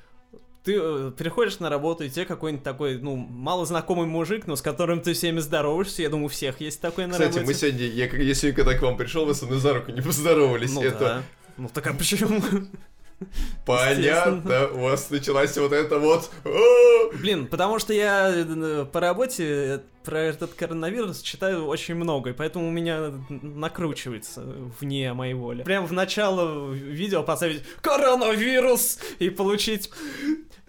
[0.65, 5.01] ты э, приходишь на работу, и тебе какой-нибудь такой, ну, малознакомый мужик, но с которым
[5.01, 6.03] ты всеми здороваешься.
[6.03, 7.47] Я думаю, у всех есть такой на Кстати, работе.
[7.47, 10.01] мы сегодня, я, я сегодня когда к вам пришел, вы со мной за руку не
[10.01, 10.73] поздоровались.
[10.75, 11.23] Ну Это да.
[11.57, 12.43] Ну так а почему?
[13.66, 14.68] понятно.
[14.72, 16.31] У вас началась вот это вот.
[16.44, 22.31] «О!» Блин, потому что я э, по работе э, про этот коронавирус читаю очень много,
[22.31, 24.42] и поэтому у меня накручивается
[24.81, 25.62] вне моей воли.
[25.62, 29.90] Прям в начало видео поставить коронавирус и получить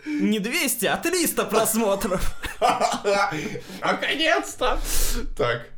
[0.05, 2.35] не 200, а 300 просмотров.
[3.81, 4.79] Наконец-то!
[5.37, 5.69] Так,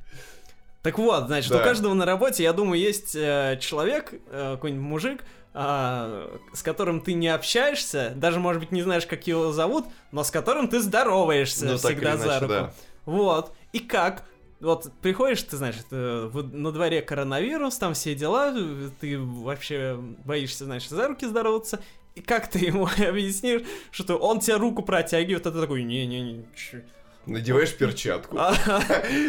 [0.81, 1.59] Так вот, значит, Да.
[1.59, 5.23] у каждого на работе, я думаю, есть э, человек, э, какой-нибудь мужик,
[5.53, 10.23] а, с которым ты не общаешься, даже, может быть, не знаешь, как его зовут, но
[10.23, 12.53] с которым ты здороваешься ну всегда за иначе, руку.
[12.53, 12.73] да.
[13.05, 13.53] Вот.
[13.73, 14.25] И как?
[14.59, 18.53] Вот приходишь, ты знаешь, э, на дворе коронавирус, там все дела,
[18.99, 21.79] ты вообще боишься, значит, за руки здороваться.
[22.15, 26.79] И как ты ему объяснишь, что он тебе руку протягивает, а ты такой, не-не-не, чё?»
[27.25, 28.37] Надеваешь перчатку.
[28.39, 28.53] А,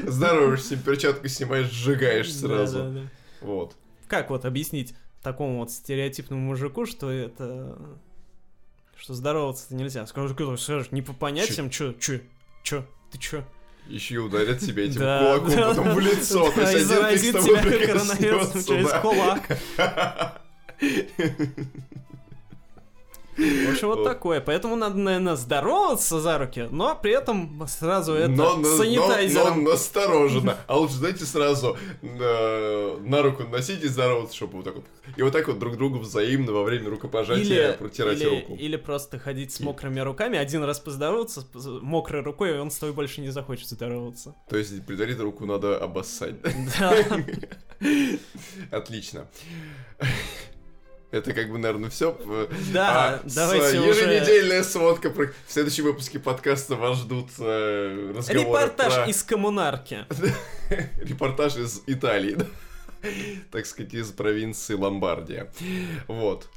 [0.07, 3.09] Здороваешься, перчатку снимаешь, сжигаешь сразу.
[3.41, 3.75] Вот.
[4.09, 7.79] Как вот объяснить такому вот стереотипному мужику, что это...
[8.97, 10.07] Что здороваться-то нельзя?
[10.07, 12.21] Скажешь, скажешь, не по понятиям, чё, чё,
[12.63, 13.45] чё, ты чё?
[13.87, 16.51] Еще и ударят тебя этим Да, кулаком да, потом в лицо.
[16.51, 19.01] То Да, есть и один фиг с тобой коронавирусом через да.
[19.01, 19.59] кулак.
[23.41, 24.41] В общем, вот такое.
[24.41, 29.59] Поэтому надо, наверное, здороваться за руки, но при этом сразу это Но, санитайзером.
[29.59, 30.57] но, но настороженно.
[30.67, 34.85] А лучше, знаете, сразу э, на руку носить и здороваться, чтобы вот так вот.
[35.17, 38.55] И вот так вот друг другу взаимно во время рукопожатия Или, протирать или, руку.
[38.55, 41.47] или просто ходить с мокрыми руками, один раз поздороваться
[41.83, 44.35] мокрой рукой, и он с тобой больше не захочет здороваться.
[44.49, 46.35] То есть предварительно руку надо обоссать.
[46.79, 46.95] Да.
[48.71, 49.27] Отлично.
[51.11, 52.17] Это как бы, наверное, все.
[52.73, 53.89] Да, давайте уже...
[54.05, 55.11] Еженедельная сводка.
[55.11, 60.07] про- В следующем выпуске подкаста вас ждут э, разговоры Репортаж про- из коммунарки.
[61.03, 62.39] Репортаж из Италии,
[63.51, 65.51] так сказать, из провинции Ломбардия.
[66.07, 66.49] Вот.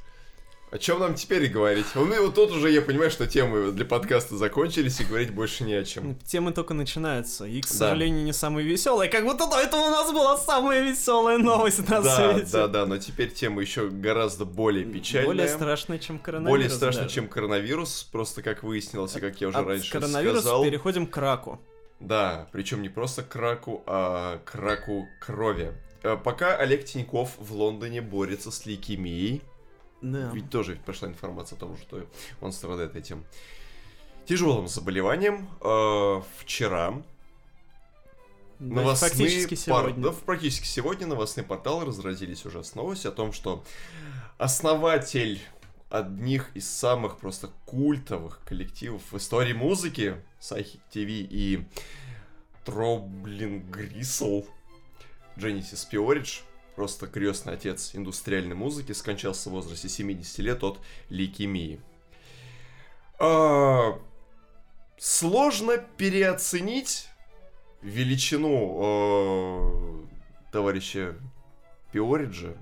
[0.74, 1.86] О чем нам теперь говорить?
[1.94, 5.62] Ну и вот тут уже я понимаю, что темы для подкаста закончились, и говорить больше
[5.62, 6.16] не о чем.
[6.26, 7.72] Темы только начинаются, и, к Да.
[7.72, 9.08] сожалению, не самые веселые.
[9.08, 12.50] Как будто до этого у нас была самая веселая новость на Да, свете.
[12.50, 15.26] да, да, но теперь тема еще гораздо более печальная.
[15.28, 16.50] Более страшная, чем коронавирус.
[16.50, 17.14] Более страшно, даже.
[17.14, 20.64] чем коронавирус, просто как выяснилось, и как я уже От раньше коронавируса сказал.
[20.64, 21.60] переходим к раку.
[22.00, 25.72] Да, причем не просто к раку, а к раку крови.
[26.02, 29.40] Э, Пока Олег Тиньков в Лондоне борется с лейкемией,
[30.12, 30.30] Да.
[30.34, 32.06] ведь тоже прошла информация о том, что
[32.40, 33.24] он страдает этим
[34.26, 35.48] тяжелым заболеванием.
[35.62, 37.02] Э, Вчера
[38.58, 40.02] Да, новостные Фактически пор- сегодня.
[40.04, 43.64] да, практически сегодня новостные порталы разразились уже с новостью о том, что
[44.38, 45.40] основатель
[45.90, 51.64] одних из самых просто культовых коллективов в истории музыки, Сайхик ТВ и
[52.64, 54.46] Троблин Грисел,
[55.36, 56.40] Genesis Пиоридж,
[56.74, 61.80] просто крестный отец индустриальной музыки, скончался в возрасте 70 лет от лейкемии.
[63.18, 63.98] А,
[64.98, 67.08] сложно переоценить
[67.82, 71.16] величину э, товарища
[71.92, 72.56] Пиориджа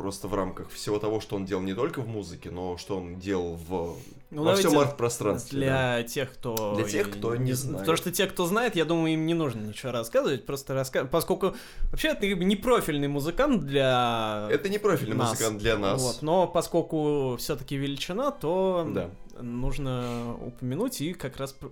[0.00, 3.18] просто в рамках всего того, что он делал не только в музыке, но что он
[3.18, 3.96] делал в
[4.30, 5.60] Ну, во всем арт-пространстве.
[5.60, 5.96] да.
[5.98, 6.74] Для тех, кто...
[6.76, 7.80] Для тех, кто не знает.
[7.80, 11.54] Потому что те, кто знает, я думаю, им не нужно ничего рассказывать, просто рассказывать, поскольку
[11.90, 15.30] вообще ты не профильный музыкант для Это не профильный нас.
[15.30, 16.00] музыкант для нас.
[16.02, 19.10] Вот, но поскольку все-таки величина, то Да.
[19.42, 21.70] нужно упомянуть и как раз пр-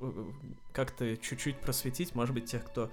[0.72, 2.90] как-то чуть-чуть просветить, может быть, тех, кто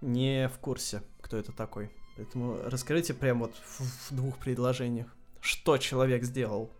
[0.00, 1.90] не в курсе, кто это такой.
[2.20, 5.06] Поэтому расскажите прям вот в, в двух предложениях,
[5.40, 6.70] что человек сделал.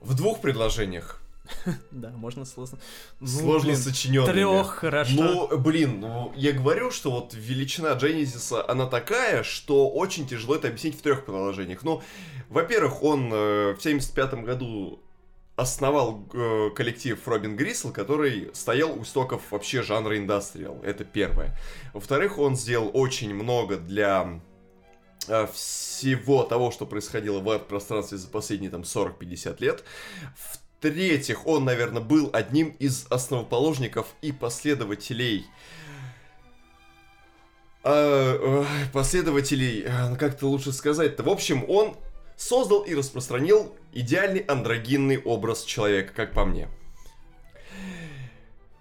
[0.00, 1.20] В двух предложениях.
[1.90, 2.78] Да, можно сложно.
[3.20, 4.32] Ну, Сложно сочиненными.
[4.32, 5.12] Трех, хорошо.
[5.12, 10.68] Ну, блин, ну, я говорю, что вот величина Дженезиса, она такая, что очень тяжело это
[10.68, 11.82] объяснить в трех приложениях.
[11.82, 12.00] Ну,
[12.48, 15.01] во-первых, он э, в 75 году
[15.56, 20.80] основал э, коллектив Робин Грисел, который стоял у истоков вообще жанра индастриал.
[20.82, 21.56] Это первое.
[21.92, 24.40] Во-вторых, он сделал очень много для
[25.28, 29.84] э, всего того, что происходило в арт-пространстве за последние там 40-50 лет.
[30.36, 35.46] В-третьих, он, наверное, был одним из основоположников и последователей
[37.84, 41.22] э, э, последователей, э, ну, как-то лучше сказать-то.
[41.22, 41.96] В общем, он
[42.36, 46.68] создал и распространил идеальный андрогинный образ человека, как по мне.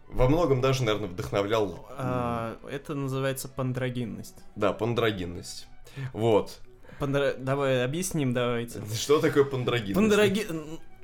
[0.07, 1.87] Во многом даже, наверное, вдохновлял...
[1.91, 4.35] А, это называется пандрогинность.
[4.55, 5.67] Да, пандрогинность.
[6.11, 6.59] Вот.
[6.99, 7.33] Пандро...
[7.37, 8.81] Давай объясним, давайте.
[8.93, 9.95] Что такое пандрогинность?
[9.95, 10.47] Пандроги...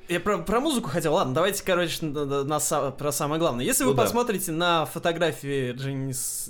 [0.09, 3.65] Я про, про музыку хотел, ладно, давайте, короче, на, на- на про самое главное.
[3.65, 4.03] Если Ну вы да.
[4.03, 6.49] посмотрите на фотографии Дженнис...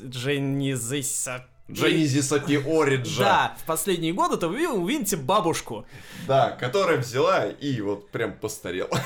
[1.70, 2.38] Дженнизиса...
[2.38, 3.24] Дженезиса Пиориджа.
[3.24, 5.86] Да, в последние годы, то вы увидите бабушку.
[6.28, 8.90] Да, которая взяла и вот прям постарела.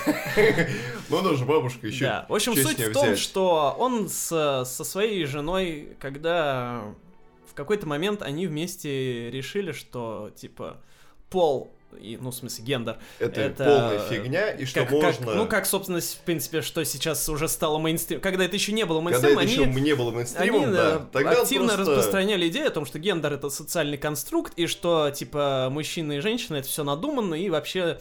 [1.10, 2.06] Ну, она же бабушка еще.
[2.06, 2.26] Да.
[2.30, 6.84] В общем, суть в том, что он со своей женой, когда
[7.50, 10.78] в какой-то момент они вместе решили, что, типа,
[11.30, 15.34] пол, и, ну, в смысле, гендер, Это, это- полная фигня, и что как, как- можно...
[15.36, 18.20] ну, как, собственно, в принципе, что сейчас уже стало мейнстрим.
[18.22, 20.72] Когда это еще не было Когда мейнстримом, это они, еще не было они мейнстримом, э,
[20.72, 21.00] да.
[21.12, 25.10] Тогда он активно просто- распространяли идею о том, что гендер это социальный конструкт, и что,
[25.12, 28.00] типа, мужчина и женщина это все надуманно, и вообще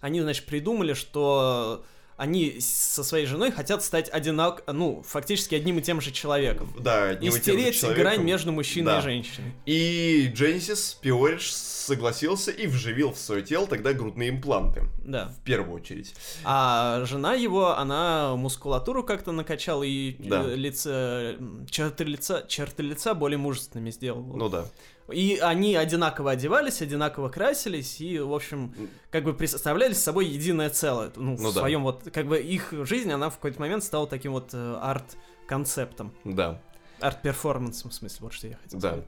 [0.00, 1.84] они, значит, придумали, что
[2.16, 4.62] они со своей женой хотят стать одинак...
[4.72, 6.72] ну, фактически одним и тем же человеком.
[6.78, 8.02] Да, И одним тем же человеком.
[8.04, 8.98] грань между мужчиной Да.
[9.00, 9.52] и женщиной.
[9.66, 14.82] И Дженсис Пиоридж согласился и вживил в свое тело тогда грудные импланты.
[15.04, 15.26] Да.
[15.28, 16.14] В первую очередь.
[16.44, 20.42] А жена его, она мускулатуру как-то накачала и Да.
[20.44, 24.36] лицо, м, черты лица, черты лица более мужественными сделала.
[24.36, 24.66] Ну да.
[25.12, 28.72] И они одинаково одевались, одинаково красились, и, в общем,
[29.10, 31.12] как бы представляли собой единое целое.
[31.16, 31.60] Ну, Ну в да.
[31.60, 36.12] своем вот, как бы их жизнь, она в какой-то момент стала таким вот э, арт-концептом.
[36.24, 36.60] Да.
[37.00, 38.88] Арт-перформансом, в смысле, вот что я хотел Да.
[38.88, 39.06] сказать.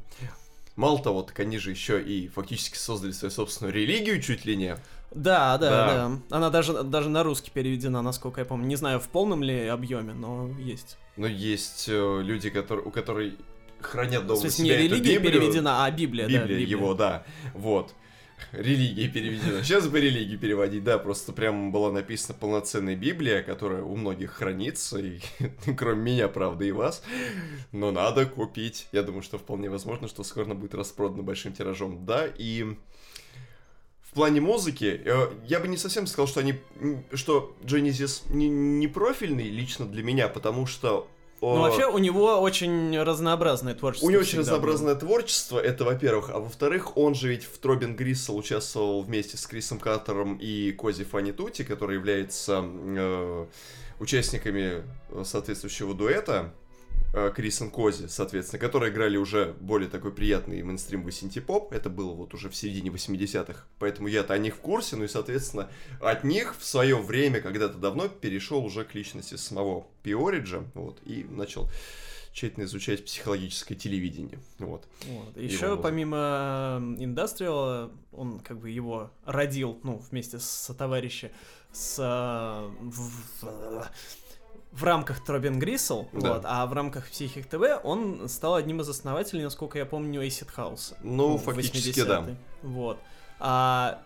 [0.77, 4.77] Мало того, так они же еще и фактически создали свою собственную религию чуть ли не.
[5.13, 5.87] Да, да, Да.
[6.29, 6.37] да.
[6.37, 8.67] Она даже, даже на русский переведена, насколько я помню.
[8.67, 10.99] Не знаю, в полном ли объеме, но есть.
[11.17, 13.33] Но есть э, люди, которые, у которых
[13.81, 15.41] хранят дома у смысле, не религия Библию.
[15.41, 16.33] переведена, а Библия, да.
[16.33, 17.25] Библия его, да.
[17.55, 17.95] Вот.
[18.53, 19.62] Религия переведена.
[19.62, 24.99] Сейчас бы религии переводить, да, просто прям была написана полноценная Библия, которая у многих хранится,
[24.99, 25.21] и
[25.77, 27.03] кроме меня, правда, и вас.
[27.73, 28.89] Но надо купить.
[28.93, 32.05] Я думаю, что вполне возможно, что скоро она будет распродана большим тиражом.
[32.05, 32.77] Да, и
[34.03, 36.55] в плане музыки, э, я бы не совсем сказал, что они,
[37.12, 41.09] что Genesis не, не профильный лично для меня, потому что
[41.40, 44.07] Ну, вообще, у него очень разнообразное творчество.
[44.07, 44.72] у него очень всегда было.
[44.72, 46.31] разнообразное творчество, это во-первых.
[46.31, 51.05] А во-вторых, он же ведь в Тробин Гриссел участвовал вместе с Крисом Картером и Кози
[51.05, 53.46] Фанни Тути, который является э,
[54.01, 56.53] участниками э, соответствующего дуэта.
[57.16, 61.72] Э, Крис и Кози, соответственно, которые играли уже более такой приятный мейнстримовый синтепоп.
[61.72, 63.64] Это было вот уже в середине 80-х.
[63.79, 64.96] Поэтому я-то о них в курсе.
[64.96, 65.68] Ну и, соответственно,
[66.00, 70.62] от них в свое время, когда-то давно, перешел уже к личности самого Пиориджа.
[70.74, 71.68] Вот, и начал
[72.37, 74.38] тщательно изучать психологическое телевидение.
[74.59, 74.85] Вот.
[75.07, 75.37] Вот.
[75.37, 75.83] Его Еще музыка.
[75.85, 81.31] помимо Индастриала, он как бы его родил, ну, вместе с товарищем,
[81.72, 83.88] с, э, в,
[84.77, 86.35] в- рамках Тробин Грисел, Да.
[86.35, 90.49] вот, а в рамках Психик ТВ он стал одним из основателей, насколько я помню, Acid
[90.57, 90.95] House.
[91.03, 92.05] Ну, в фактически, 80-е.
[92.05, 92.25] да.
[92.62, 92.99] Вот.
[93.39, 94.01] А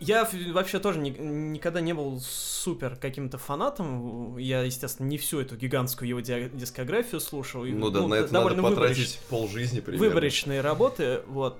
[0.00, 4.36] я вообще тоже ни- никогда не был супер каким-то фанатом.
[4.36, 7.64] Я, естественно, не всю эту гигантскую его ди- дискографию слушал.
[7.64, 10.06] и, Ну да, на это надо довольно выборочно потратить полжизни примерно.
[10.08, 11.58] выборочные работы, вот.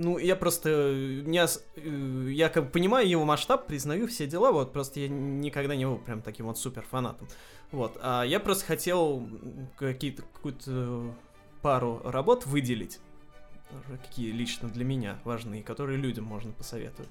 [0.00, 0.94] Ну, я просто
[1.26, 5.08] не ос- э, я как бы понимаю его масштаб, признаю все дела, вот, просто я
[5.08, 7.26] никогда не был прям таким вот супер фанатом.
[7.72, 9.28] Вот, а я просто хотел
[9.76, 11.12] какие-то, какую-то
[11.62, 13.00] пару работ выделить,
[13.72, 17.10] уже какие лично для меня важны, и которые людям можно посоветовать.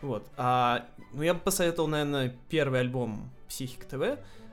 [0.00, 3.96] Вот, а, ну, я бы посоветовал, наверное, первый альбом Психик ТВ,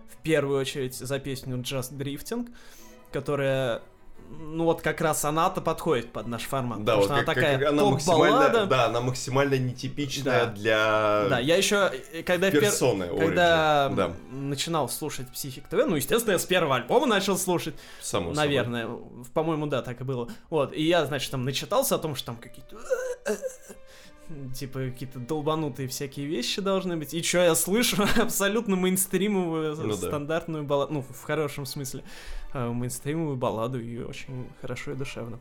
[0.10, 2.52] в первую очередь за песню Just Drifting,
[3.12, 3.84] которая
[4.30, 6.84] ну вот как раз она-то подходит под наш формат.
[6.84, 10.52] Да, потому вот что она как- такая как- она максимально, да, она максимально нетипичная Да.
[10.52, 11.92] для Да, я еще,
[12.26, 13.90] когда в пер- персоны когда.
[13.90, 18.90] Да, начинал слушать Психик ТВ, ну, естественно, я с первого альбома начал слушать, само наверное,
[19.34, 20.30] по-моему, да, так и было.
[20.50, 22.78] Вот, и я, значит, там начитался о том, что там какие-то
[24.56, 27.14] типа какие-то долбанутые всякие вещи должны быть.
[27.14, 28.04] И что я слышу?
[28.20, 30.08] Абсолютно мейнстримовую, Ну да.
[30.08, 35.40] стандартную балладу, ну, в хорошем смысле, э, мейнстримовую балладу, и очень хорошо и душевно.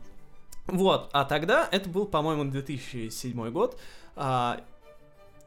[0.67, 3.79] Вот, а тогда, это был, по-моему, 2007 год,
[4.15, 4.61] а,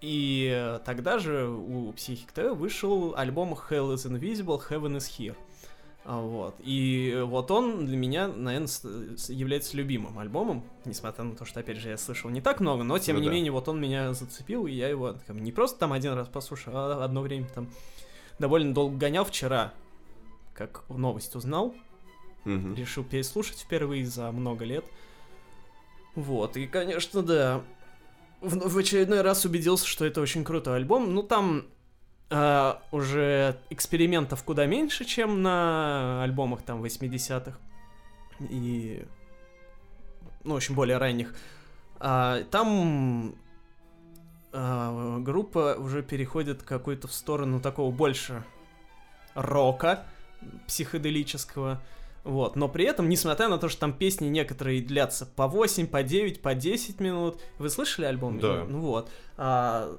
[0.01, 5.35] и э, тогда же у Psychic TV вышел альбом Hell is Invisible, Heaven is Here.
[6.05, 6.55] А, Вот.
[6.61, 8.69] И вот он для меня, наверное,
[9.29, 12.99] является любимым альбомом, несмотря на то, что, опять же, я слышал не так много, но,
[12.99, 13.35] тем Ну не да.
[13.35, 16.77] менее, вот он меня зацепил, и я его там, не просто там один раз послушал,
[16.77, 17.69] а одно время там
[18.39, 19.75] довольно долго гонял вчера,
[20.59, 21.75] как новость узнал,
[22.45, 22.75] Мгм.
[22.75, 24.85] решил переслушать впервые за много лет.
[26.17, 27.63] Вот, и, конечно, да,
[28.41, 31.15] в, в очередной раз убедился, что это очень крутой альбом.
[31.15, 31.67] Ну, там
[32.31, 37.57] а, уже экспериментов куда меньше, чем на альбомах там 80-х.
[38.51, 39.07] И,
[40.43, 41.37] ну, очень более ранних.
[42.01, 43.37] А, там
[44.53, 48.43] а, группа уже переходит какую-то в сторону такого больше
[49.35, 50.05] рока
[50.67, 51.83] психоделического.
[52.25, 52.57] Вот.
[52.57, 56.43] Но при этом, несмотря на то, что там песни некоторые длятся по 8, по 9,
[56.43, 57.41] по 10 минут.
[57.59, 58.39] Вы слышали альбом?
[58.39, 58.65] Да.
[58.69, 59.11] Ну вот.
[59.37, 59.97] А,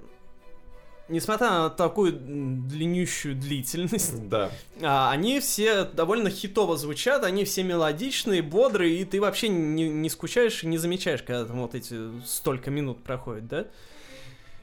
[1.07, 4.51] несмотря на такую длиннющую длительность, Да.
[4.81, 10.09] а, они все довольно хитово звучат, они все мелодичные, бодрые, и ты вообще не, не
[10.09, 13.65] скучаешь и не замечаешь, когда там вот эти столько минут проходят, да?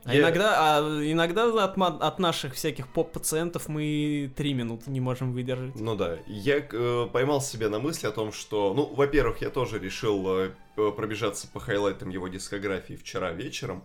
[0.07, 5.33] А Я- иногда, а иногда от, от наших всяких поп-пациентов мы три минуты не можем
[5.33, 5.75] выдержать.
[5.75, 9.81] Ну да, я э, поймал себя на мысли о том, что, ну, во-первых, я тоже
[9.81, 13.83] решил э, пробежаться по хайлайтам его дискографии вчера вечером,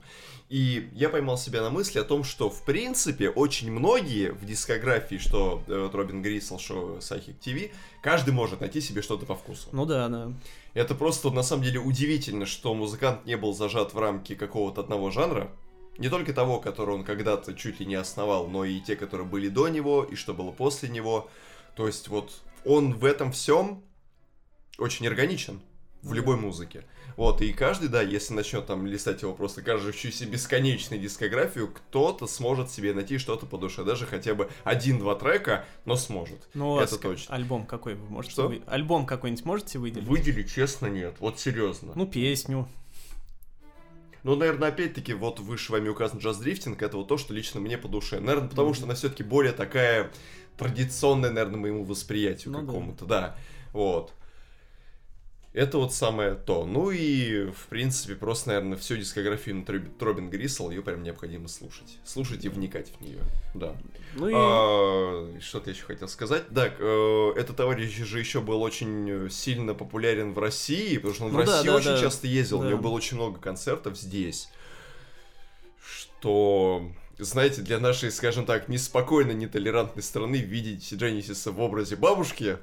[0.50, 5.18] и я поймал себя на мысли о том, что, в принципе, очень многие в дискографии,
[5.18, 7.72] что э, вот Робин Грисел, что Psychic TV,
[8.04, 9.70] каждый может найти себе что-то по вкусу.
[9.72, 10.32] Ну да, да.
[10.76, 15.10] Это просто, на самом деле, удивительно, что музыкант не был зажат в рамки какого-то одного
[15.10, 15.50] жанра,
[15.98, 19.50] не только того, который он когда-то чуть ли не основал, но и те, которые были
[19.50, 21.30] до него, и что было после него.
[21.76, 23.84] То есть вот он в этом всем
[24.78, 25.62] очень органичен
[26.02, 26.86] в Ну любой музыке.
[27.18, 32.72] Вот, и каждый, да, если начнет там листать его просто кажущуюся бесконечной дискографию, кто-то сможет
[32.72, 36.48] себе найти что-то по душе, даже хотя бы один-два трека, но сможет.
[36.54, 37.36] Ну, Это ск- точно.
[37.36, 38.48] Альбом какой вы можете Что?
[38.48, 40.08] вы- Альбом какой-нибудь можете выделить?
[40.08, 41.16] Выдели, честно, нет.
[41.20, 41.92] Вот серьезно.
[41.96, 42.68] Ну, песню.
[44.24, 47.88] Ну, наверное, опять-таки, вот выше вами указан джаз-дрифтинг, это вот то, что лично мне по
[47.88, 48.20] душе.
[48.20, 48.76] Наверное, потому Мгм.
[48.76, 50.12] что она все-таки более такая
[50.58, 52.66] традиционная, наверное, моему восприятию Ну да.
[52.68, 53.36] какому-то, да.
[53.74, 54.14] Вот.
[55.54, 56.66] Это вот самое то.
[56.66, 61.50] Ну и, в принципе, просто, наверное, всю дискографию на Троб- Робин Грисел, ее прям необходимо
[61.50, 61.98] слушать.
[62.06, 63.20] Слушать и вникать в нее,
[63.54, 63.76] да.
[64.16, 64.34] Ну и...
[64.34, 66.48] А, Что-то я еще хотел сказать.
[66.56, 71.34] Так, э, этот товарищ же еще был очень сильно популярен в России, потому что он
[71.34, 72.00] Ну в да, России да, очень да.
[72.02, 72.70] часто ездил, у Да.
[72.70, 74.48] него было очень много концертов здесь.
[75.84, 82.58] Что, знаете, для нашей, скажем так, неспокойной, нетолерантной страны видеть Дженнисиса в образе бабушки,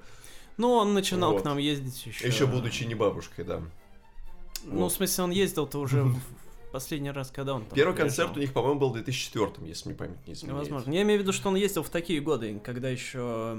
[0.58, 1.42] Ну, он начинал Вот.
[1.42, 2.26] к нам ездить еще.
[2.26, 3.62] еще будучи не бабушкой, да.
[4.64, 4.92] Ну, вот.
[4.92, 6.18] в смысле, он ездил-то уже в
[6.72, 8.26] последний раз, когда он там Первый приезжал.
[8.26, 10.58] концерт у них, по-моему, был в 2004, если мне память не изменяет.
[10.58, 10.92] Возможно.
[10.92, 13.56] Я имею в виду, что он ездил в такие годы, когда еще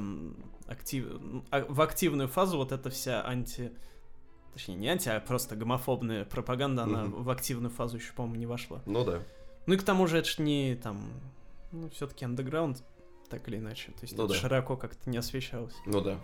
[0.67, 1.05] актив...
[1.51, 3.71] а- в активную фазу вот эта вся анти...
[4.53, 8.81] Точнее, не анти, а просто гомофобная пропаганда, она в активную фазу еще, по-моему, не вошла.
[8.85, 9.21] Ну да.
[9.67, 11.01] Ну и к тому же это ж не там...
[11.71, 12.83] Ну, все-таки андеграунд,
[13.29, 13.91] так или иначе.
[13.91, 14.39] То есть Ну это да.
[14.39, 15.75] широко как-то не освещалось.
[15.85, 16.19] Ну да.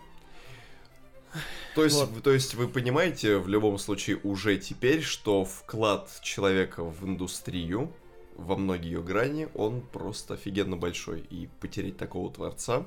[1.76, 2.24] То есть, Вот.
[2.24, 7.92] то есть вы понимаете в любом случае уже теперь, что вклад человека в индустрию
[8.36, 11.22] во многие ее грани, он просто офигенно большой.
[11.30, 12.86] И потерять такого творца...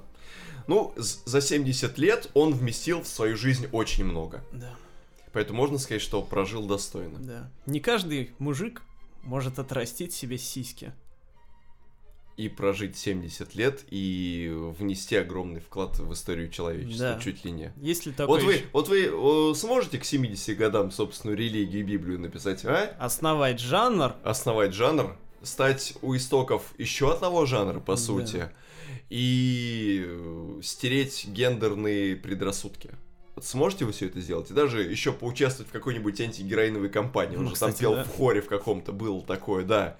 [0.66, 4.44] Ну, за 70 лет он вместил в свою жизнь очень много.
[4.52, 4.74] Да,
[5.32, 7.18] Поэтому можно сказать, что прожил достойно.
[7.18, 7.50] да.
[7.64, 8.82] Не каждый мужик
[9.22, 10.92] может отрастить себе сиськи.
[12.38, 14.48] И прожить 70 лет и
[14.78, 17.20] внести огромный вклад в историю человечества, Да.
[17.20, 17.72] чуть ли не.
[17.82, 22.20] Если такой Вот вы, ещё- вот вы сможете к 70 годам собственную религию и Библию
[22.20, 22.94] написать, а?
[23.00, 27.96] основать жанр, Основать жанр, стать у истоков еще одного жанра, по Да.
[27.96, 28.48] сути,
[29.10, 30.08] и
[30.62, 32.90] стереть гендерные предрассудки.
[33.34, 34.48] Вот сможете вы все это сделать?
[34.52, 37.36] И даже еще поучаствовать в какой-нибудь антигероиновой кампании.
[37.36, 38.04] Он Ну, же там кстати, пел да.
[38.04, 39.96] в хоре в каком-то, был такое, да.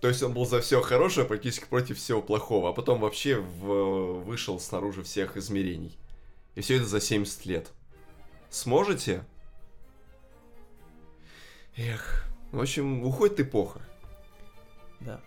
[0.00, 4.20] То есть он был за все хорошее, практически против всего плохого, а потом вообще в-
[4.22, 5.96] вышел снаружи всех измерений.
[6.54, 7.70] И все это за 70 лет.
[8.50, 9.24] сможете.
[11.76, 13.80] Эх, в общем, уходит эпоха.
[15.00, 15.20] Да.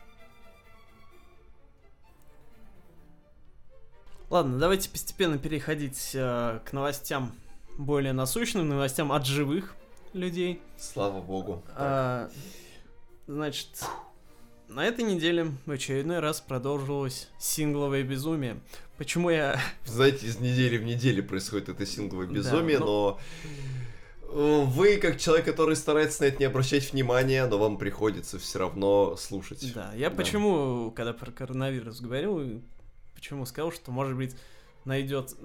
[4.29, 7.33] Ладно, давайте постепенно переходить э, к новостям
[7.77, 9.75] более насущным, новостям от живых
[10.13, 10.61] людей.
[10.77, 11.63] Слава богу.
[11.75, 12.29] А,
[13.27, 13.83] значит,
[14.73, 18.59] на этой неделе в очередной раз продолжилось сингловое безумие.
[18.97, 19.59] Почему я...
[19.85, 23.19] Знаете, из недели в неделю происходит это сингловое безумие, Да, ну- но...
[24.31, 28.59] э, Вы, как человек, который старается на это не обращать внимания, но вам приходится все
[28.59, 29.73] равно слушать.
[29.73, 30.15] Да, я Да.
[30.15, 32.61] почему, когда про коронавирус говорил,
[33.15, 34.35] почему сказал, что, может быть,
[34.85, 35.35] найдет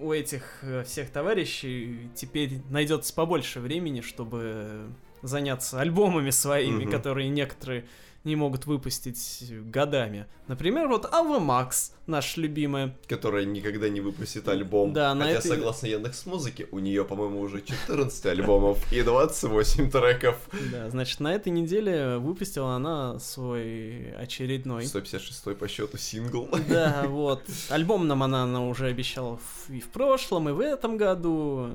[0.00, 4.88] у этих э, всех товарищей теперь найдется побольше времени, чтобы
[5.22, 6.90] заняться альбомами своими, Мгм.
[6.90, 7.84] которые некоторые
[8.22, 10.26] не могут выпустить годами.
[10.46, 12.94] Например, вот Ava Max, наша любимая.
[13.08, 14.92] Которая никогда не выпустит альбом.
[14.92, 20.36] Да, Хотя, этой- согласно Яндекс Музыке, у нее, по-моему, уже 14 альбомов и 28 треков.
[20.70, 26.46] Да, значит, на этой неделе выпустила она свой очередной 156 по счету сингл.
[26.68, 27.42] Да, вот.
[27.70, 29.38] Альбом нам она, она уже обещала
[29.70, 31.70] и в прошлом, и в этом году.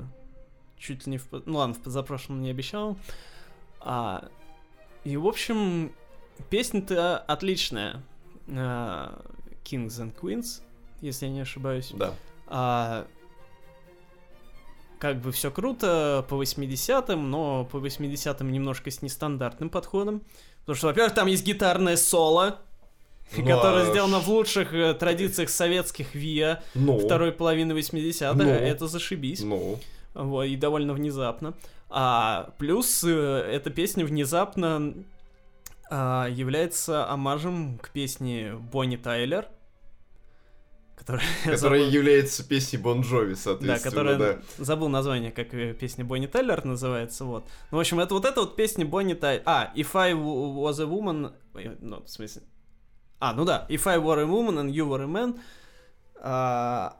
[0.77, 1.25] Чуть ли не в...
[1.45, 2.97] Ну ладно, в позапрошлом не обещал.
[3.79, 4.27] А,
[5.03, 5.91] и, в общем,
[6.49, 8.01] песня-то отличная.
[8.49, 9.21] А,
[9.63, 10.61] Kings and Queens,
[11.01, 11.91] если я не ошибаюсь.
[11.95, 12.13] Да.
[12.47, 13.07] А,
[14.99, 20.21] как бы все круто по 80-м, но по 80-м немножко с нестандартным подходом.
[20.61, 22.59] Потому что, во-первых, там есть гитарное соло,
[23.35, 28.33] Ну, которое а сделано в лучших э, традициях советских ВИА Ну, второй половины 80-х.
[28.33, 28.49] Ну.
[28.49, 29.41] Это зашибись.
[29.41, 29.79] ну,
[30.13, 31.53] Вот, и довольно внезапно.
[31.89, 33.09] А плюс э,
[33.51, 34.93] эта песня внезапно
[35.89, 39.47] является омажем к песне Бонни Тайлер.
[40.95, 44.39] Которая, которая забыл- является песней Бон Джови, да, соответственно, которая да.
[44.57, 47.49] забыл название, как э, песня Бонни Тайлер называется, вот.
[47.69, 49.43] Ну, в общем, это вот эта вот песня Бонни Тайлер.
[49.45, 51.33] А, If I was a woman,
[51.81, 52.43] ну, в смысле,
[53.19, 55.39] а, ну да, If I were a woman and you were a man,
[56.21, 56.97] а,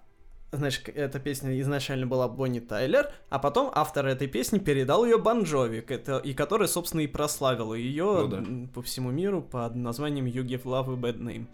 [0.56, 5.44] значит, эта песня изначально была Бонни Тайлер, а потом автор этой песни передал ее Бон
[5.44, 5.86] Джови,
[6.24, 8.44] и который, собственно, и прославил ее Ну да.
[8.74, 11.46] по всему миру под названием You Give Love a Bad Name.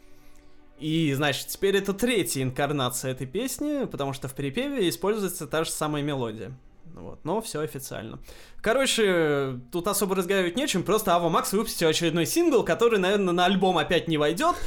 [0.79, 5.69] И, значит, теперь это третья инкарнация этой песни, потому что в припеве используется та же
[5.69, 6.51] самая мелодия.
[6.93, 8.19] Вот, но все официально.
[8.61, 13.77] Короче, тут особо разговаривать нечем, просто Ава Макс выпустил очередной сингл, который, наверное, на альбом
[13.77, 14.55] опять не войдет.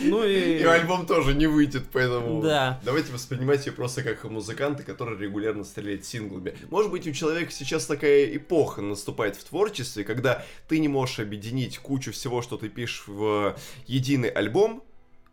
[0.00, 0.58] Ну и...
[0.58, 2.80] И альбом тоже не выйдет, поэтому Да.
[2.84, 6.54] давайте воспринимать ее просто как музыканта, который регулярно стреляет синглами.
[6.70, 11.78] Может быть, у человека сейчас такая эпоха наступает в творчестве, когда ты не можешь объединить
[11.78, 13.56] кучу всего, что ты пишешь в
[13.86, 14.82] единый альбом,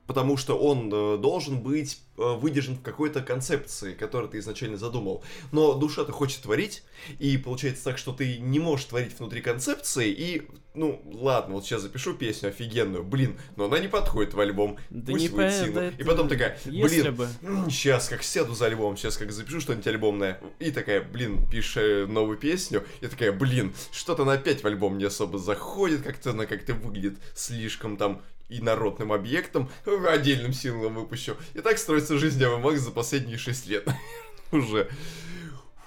[0.05, 5.23] потому что он э, должен быть э, выдержан в какой-то концепции, которую ты изначально задумал.
[5.51, 6.83] Но душа-то хочет творить,
[7.19, 11.83] и получается так, что ты не можешь творить внутри концепции, и, ну, ладно, вот сейчас
[11.83, 15.71] запишу песню офигенную, блин, но она не подходит в альбом, Да пусть не будет по-
[15.73, 17.27] да И это- потом такая, блин, бы...
[17.69, 22.05] Сейчас, как сяду за альбом, сейчас как запишу что-нибудь альбомное, и такая, блин, пишешь э,
[22.07, 26.45] новую песню, и такая, блин, что-то она опять в альбом не особо заходит, как-то она
[26.47, 29.69] как-то выглядит слишком там инородным объектом,
[30.09, 31.35] отдельным синглом выпущу.
[31.53, 33.87] И так строится жизнь Ава Макс за последние шесть лет,
[34.51, 34.89] уже.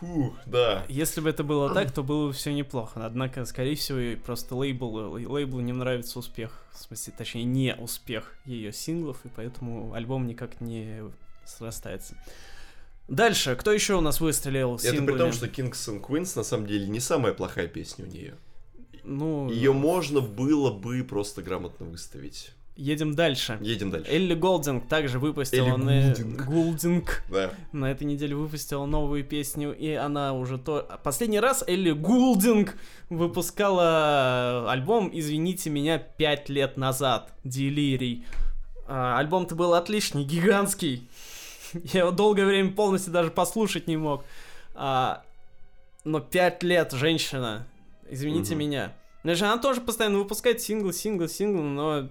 [0.01, 0.85] Фух, да.
[0.89, 3.05] Если бы это было так, то было бы все неплохо.
[3.05, 6.65] Однако, скорее всего, просто лейбл, лейблу не нравится успех.
[6.73, 11.03] В смысле, точнее, не успех ее синглов, и поэтому альбом никак не
[11.45, 12.15] срастается.
[13.09, 15.19] Дальше, кто еще у нас выстрелил Это при синглами?
[15.19, 18.37] том, что Kings and Queens на самом деле не самая плохая песня у нее.
[19.05, 22.53] Ну, Ее можно было бы просто грамотно выставить.
[22.81, 23.59] Едем дальше.
[23.61, 24.11] Едем дальше.
[24.11, 26.03] Элли Голдинг также выпустила Элли на...
[26.03, 26.45] Гулдинг.
[26.47, 27.23] Гулдинг.
[27.31, 27.51] Да.
[27.73, 30.89] На этой неделе выпустила новую песню, и она уже то...
[31.03, 32.77] Последний раз Элли Гулдинг
[33.11, 38.25] выпускала альбом, извините меня, пять лет назад, Делирий.
[38.87, 41.09] А, альбом-то был отличный, гигантский.
[41.93, 44.25] Я его долгое время полностью даже послушать не мог.
[44.75, 45.23] А,
[46.05, 47.67] но пять лет женщина,
[48.09, 48.59] извините Мгм.
[48.61, 48.93] меня.
[49.23, 52.09] Значит, она тоже постоянно выпускает сингл, сингл, сингл, но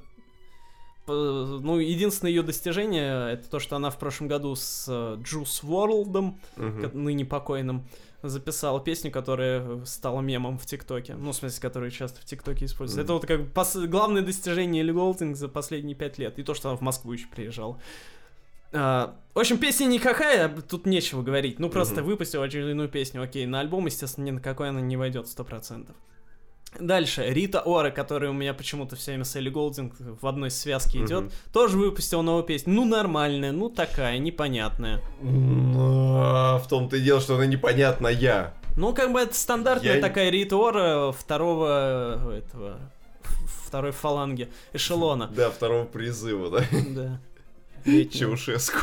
[1.14, 6.82] ну, единственное ее достижение это то, что она в прошлом году с э, Juice Мгм.
[6.82, 7.84] ко- ныне покойным,
[8.22, 11.16] записала песню, которая стала мемом в ТикТоке.
[11.16, 12.98] Ну, в смысле, которую часто в ТикТоке используют.
[12.98, 13.04] Мгм.
[13.06, 16.38] Это вот как пос- главное достижение Элли Голдинг за последние пять лет.
[16.40, 17.80] И то, что она в Москву еще приезжала.
[18.72, 21.60] А, в общем, песня никакая, тут нечего говорить.
[21.60, 22.06] Ну, просто Мгм.
[22.06, 23.46] выпустила очередную песню, окей.
[23.46, 25.96] На альбом, естественно, ни на какой она не войдет, сто процентов.
[26.80, 31.00] Дальше, Рита Ора, которая у меня почему-то все время с Элли Голдинг в одной связке
[31.00, 31.32] идет, Мгм.
[31.52, 32.74] тоже выпустила новую песню.
[32.74, 35.02] Ну, нормальная, ну, такая, непонятная.
[35.24, 38.54] А, В том-то и дело, что она непонятная.
[38.78, 42.80] Ну, как бы это стандартная Я- такая Рита Ора второго этого
[43.66, 45.28] второй фаланги эшелона.
[45.36, 46.66] Да, второго призыва, да?
[46.90, 47.20] Да.
[47.86, 48.36] Летнего.
[48.38, 48.80] Чаушеску.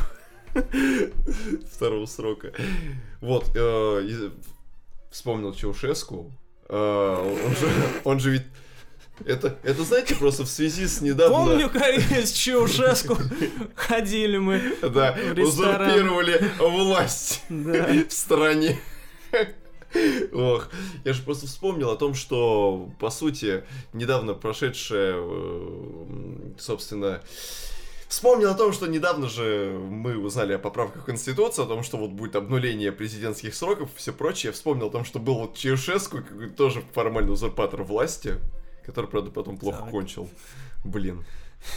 [1.72, 2.53] Второго срока.
[3.20, 4.30] Вот, э,
[5.11, 6.32] вспомнил Чаушеску.
[6.68, 7.72] Э, Он же,
[8.04, 8.42] он же ведь...
[9.24, 11.36] Это, это, знаете, просто в связи с недавно...
[11.36, 13.16] Помню, как с Чаушеску
[13.74, 14.60] ходили мы.
[14.82, 18.78] Да, узурпировали власть в стране.
[20.32, 20.68] Ох,
[21.04, 23.64] я же просто вспомнил о том, что, по сути,
[23.94, 27.22] недавно прошедшее, э, собственно,
[28.09, 31.96] Вспомнил о том, что недавно же мы узнали о поправках в Конституцию, о том, что
[31.96, 34.52] вот будет обнуление президентских сроков и все прочее.
[34.52, 36.18] Вспомнил о том, что был вот Чаушеску,
[36.57, 38.36] тоже формальный узурпатор власти,
[38.84, 39.90] который, правда, потом плохо Так.
[39.90, 40.28] кончил.
[40.84, 41.24] Блин.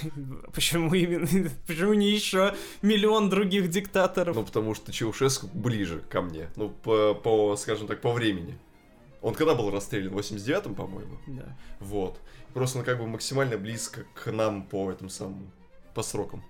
[0.53, 1.27] Почему именно?
[1.67, 2.53] Почему не еще
[2.83, 4.35] миллион других диктаторов?
[4.35, 6.49] Ну, потому что Чаушеску ближе ко мне.
[6.55, 8.55] Ну, по, по, скажем так, по времени.
[9.21, 10.13] Он когда был расстрелян?
[10.13, 11.17] В 89-м, по-моему?
[11.27, 11.57] Да.
[11.79, 12.19] Вот.
[12.53, 15.51] Просто он как бы максимально близко к нам по этому самому,
[15.93, 16.43] по срокам.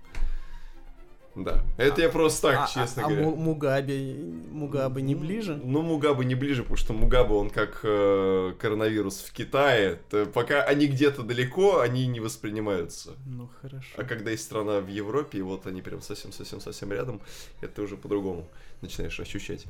[1.36, 1.62] Да.
[1.78, 3.24] Это я просто так, а, честно а- а говоря.
[3.28, 4.14] Му- Мугабе,
[4.50, 5.60] Мугабе не ближе?
[5.64, 10.00] Ну, Мугабе не ближе, потому что Мугабе, он как э, коронавирус в Китае.
[10.10, 13.12] Т- пока они где-то далеко, они не воспринимаются.
[13.26, 13.86] Ну хорошо.
[13.96, 17.20] А когда есть страна в Европе, и вот они прям совсем-совсем-совсем рядом,
[17.60, 18.48] это уже по-другому
[18.82, 19.66] начинаешь ощущать.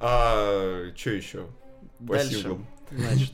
[0.00, 1.46] А что еще?
[1.98, 2.34] По Дальше.
[2.36, 2.66] синглам.
[2.90, 3.32] Значит.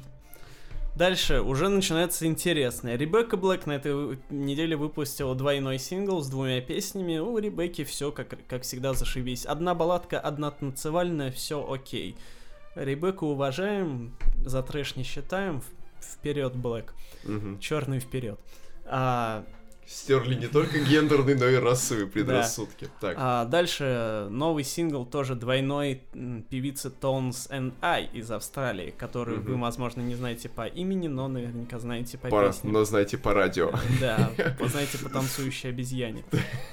[0.98, 2.96] Дальше уже начинается интересное.
[2.96, 7.18] Ребекка Блэк на этой неделе выпустила двойной сингл с двумя песнями.
[7.18, 9.46] У Ребекки все как, как всегда зашибись.
[9.46, 12.16] Одна балладка, одна танцевальная, все окей.
[12.74, 15.62] Ребекку уважаем, за трэш не считаем.
[16.00, 16.92] Вперед, Блэк.
[17.22, 17.60] Мгм.
[17.60, 18.40] Черный вперед.
[18.84, 19.44] А,
[19.88, 22.88] Стерли не только гендерные, но и расовые предрассудки.
[23.00, 23.14] Так.
[23.18, 26.02] а дальше новый сингл тоже двойной
[26.50, 29.62] певицы Tones and I из Австралии, которую вы, Мгм.
[29.62, 32.70] возможно, не знаете по имени, но наверняка знаете по По- песне.
[32.70, 33.72] но знаете, по радио.
[34.00, 34.30] Да,
[34.68, 36.22] знаете по танцующей обезьяне.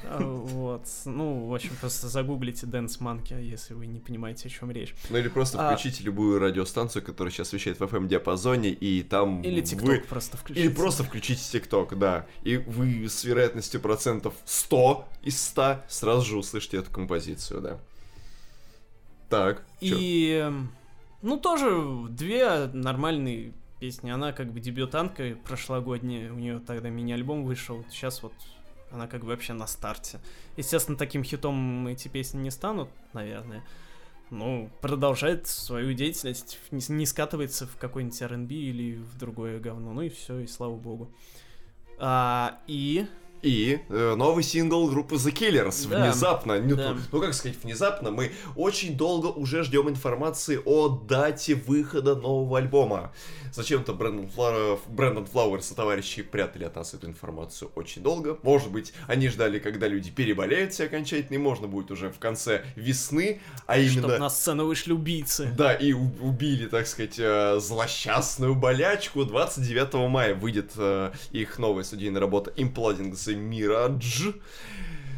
[0.04, 0.86] А, Вот.
[1.06, 4.94] Ну, в общем, просто загуглите Dance Monkey, если вы не понимаете, о чем речь.
[5.10, 9.62] Ну или просто А- включите любую радиостанцию, которая сейчас вещает в FM-диапазоне, и там Или
[9.62, 9.66] вы...
[9.66, 10.68] ТикТок просто включите.
[10.68, 12.26] Или просто включите ТикТок, да.
[12.44, 17.80] И вы с вероятностью процентов 100 из 100 сразу же услышите эту композицию, да.
[19.30, 19.98] Так, чё?
[19.98, 20.72] И, эм,
[21.22, 21.70] ну, тоже
[22.10, 24.10] две нормальные песни.
[24.10, 27.84] Она как бы дебютантка прошлогодняя, у нее тогда мини-альбом вышел.
[27.90, 28.34] Сейчас вот
[28.92, 30.20] она как бы вообще на старте.
[30.58, 33.64] Естественно, таким хитом эти песни не станут, наверное.
[34.32, 39.94] Ну, продолжает свою деятельность, не, не скатывается в какой-нибудь R&B или в другое говно.
[39.94, 41.12] Ну и все, и слава богу.
[41.98, 43.06] А, и
[43.46, 45.88] И э, новый сингл группы The Killers.
[45.88, 46.98] Да, Внезапно, не да.
[47.12, 53.12] ну как сказать, внезапно, мы очень долго уже ждем информации о дате выхода нового альбома.
[53.54, 54.80] Зачем-то Брэндон, Фла...
[54.88, 58.38] Брэндон Флауэрс и товарищи прятали от нас эту информацию очень долго.
[58.42, 62.66] Может быть, они ждали, когда люди переболеют все окончательно, и можно будет уже в конце
[62.76, 64.18] весны, а чтобы именно...
[64.18, 65.54] на сцену вышли убийцы.
[65.56, 69.24] Да, и убили, так сказать, э, злосчастную болячку.
[69.24, 74.42] 29 мая выйдет э, их новая студийная работа Imploding the Mirage.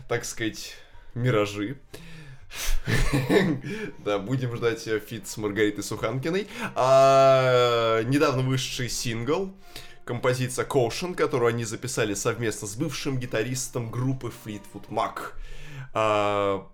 [0.07, 0.75] Так сказать,
[1.13, 1.77] миражи.
[4.05, 6.47] Да, будем ждать feat с Маргаритой Суханкиной.
[6.75, 9.53] А, недавно вышедший сингл,
[10.05, 15.33] композиция Caution, которую они записали совместно с бывшим гитаристом группы Fleetwood Mac.
[15.93, 16.67] А,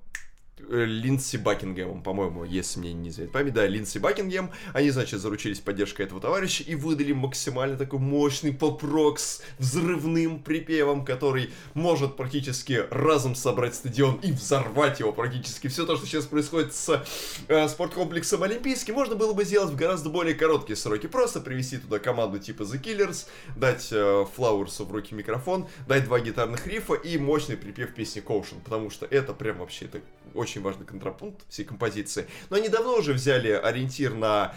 [0.69, 6.03] Линдси Бакингемом, по-моему, если мне не изменяет память, да, Линдси Бакингем, они, значит, заручились поддержкой
[6.03, 13.35] этого товарища и выдали максимально такой мощный поп-рок с взрывным припевом, который может практически разом
[13.35, 15.67] собрать стадион и взорвать его практически.
[15.67, 17.03] Все то, что сейчас происходит с
[17.47, 21.07] э, спорткомплексом Олимпийский, можно было бы сделать в гораздо более короткие сроки.
[21.07, 26.19] Просто привести туда команду типа The Killers, дать э, Флауэрсу в руки микрофон, дать два
[26.19, 30.01] гитарных рифа и мощный припев песни Коушен, потому что это прям вообще это
[30.33, 32.27] очень важный контрапункт всей композиции.
[32.49, 34.55] Но они давно уже взяли ориентир на,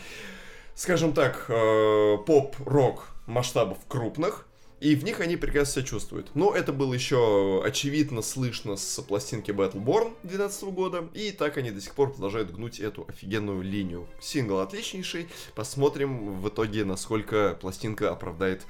[0.74, 4.47] скажем так, э, поп-рок масштабов крупных,
[4.81, 6.31] и в них они прекрасно себя чувствуют.
[6.35, 11.81] Но это было еще очевидно слышно с пластинки Battleborn 2012 года, и так они до
[11.81, 14.07] сих пор продолжают гнуть эту офигенную линию.
[14.20, 18.62] Сингл отличнейший, посмотрим в итоге, насколько пластинка оправдает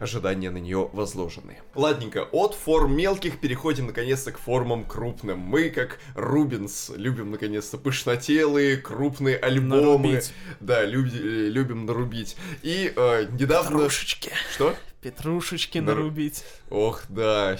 [0.00, 1.58] ожидания на нее возложены.
[1.74, 5.38] Ладненько, от форм мелких переходим наконец-то к формам крупным.
[5.38, 9.80] Мы, как Рубинс, любим наконец-то пышнотелые, крупные альбомы.
[9.80, 10.32] Нарубить.
[10.58, 12.36] Да, люб, любим нарубить.
[12.62, 13.78] И э, недавно...
[13.78, 14.32] Петрушечки.
[14.54, 14.74] Что?
[15.00, 15.96] Петрушечки Нар...
[15.96, 16.44] нарубить.
[16.68, 17.56] Ох, да,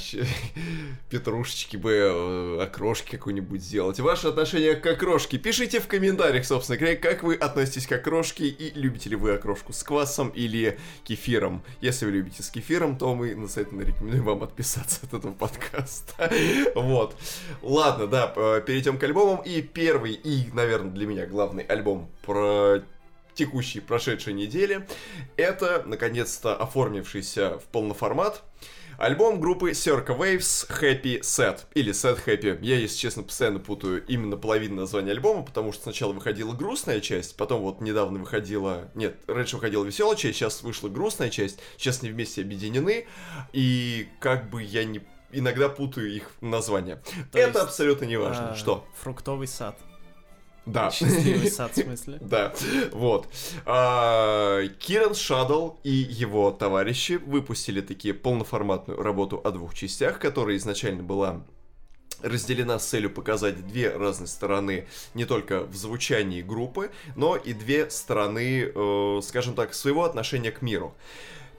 [1.11, 3.99] петрушечки бы, э, окрошки какую-нибудь сделать.
[3.99, 8.78] Ваше отношение к окрошке пишите в комментариях, собственно говоря, как вы относитесь к окрошке и
[8.78, 11.62] любите ли вы окрошку с квасом или кефиром.
[11.80, 16.30] Если вы любите с кефиром, то мы настоятельно рекомендуем вам отписаться от этого подкаста.
[16.74, 17.16] Вот.
[17.62, 18.26] Ладно, да,
[18.61, 19.43] перейдем к альбомам.
[19.43, 22.82] И первый, и, наверное, для меня главный альбом про
[23.41, 24.86] текущей прошедшей недели,
[25.38, 28.43] это, наконец-то, оформившийся в полноформат
[28.99, 32.59] альбом группы Circa Waves Happy Set, или Set Happy.
[32.61, 37.34] Я, если честно, постоянно путаю именно половину названия альбома, потому что сначала выходила грустная часть,
[37.38, 38.91] потом вот недавно выходила...
[38.95, 43.07] Нет, раньше выходила веселая часть, сейчас вышла грустная часть, сейчас они вместе объединены,
[43.55, 45.01] и как бы я не
[45.32, 47.03] иногда путаю их названия.
[47.32, 48.53] То это есть, абсолютно не важно.
[48.53, 48.86] А, что?
[49.01, 49.78] Фруктовый сад.
[50.72, 50.90] Да.
[50.90, 52.18] Счастливый сад, в смысле.
[52.20, 52.52] Да,
[52.92, 53.28] вот.
[53.66, 61.02] А, Киран Шадл и его товарищи выпустили такие полноформатную работу о двух частях, которая изначально
[61.02, 61.42] была
[62.22, 67.90] разделена с целью показать две разные стороны не только в звучании группы, но и две
[67.90, 70.94] стороны, э, скажем так, своего отношения к миру.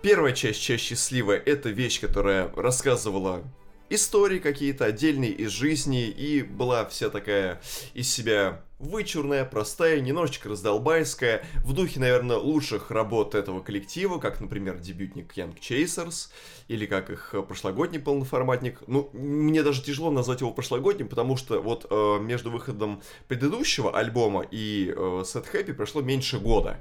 [0.02, 3.44] Первая часть, часть счастливая, это вещь, которая рассказывала
[3.90, 7.62] истории какие-то отдельные из жизни, и была вся такая
[7.94, 14.78] из себя вычурная, простая, немножечко раздолбайская, в духе, наверное, лучших работ этого коллектива, как, например,
[14.78, 16.30] дебютник Young Chasers,
[16.68, 18.80] или как их прошлогодний полноформатник.
[18.88, 24.46] Ну, мне даже тяжело назвать его прошлогодним, потому что вот э, между выходом предыдущего альбома
[24.50, 26.78] и э, Set Happy прошло меньше года.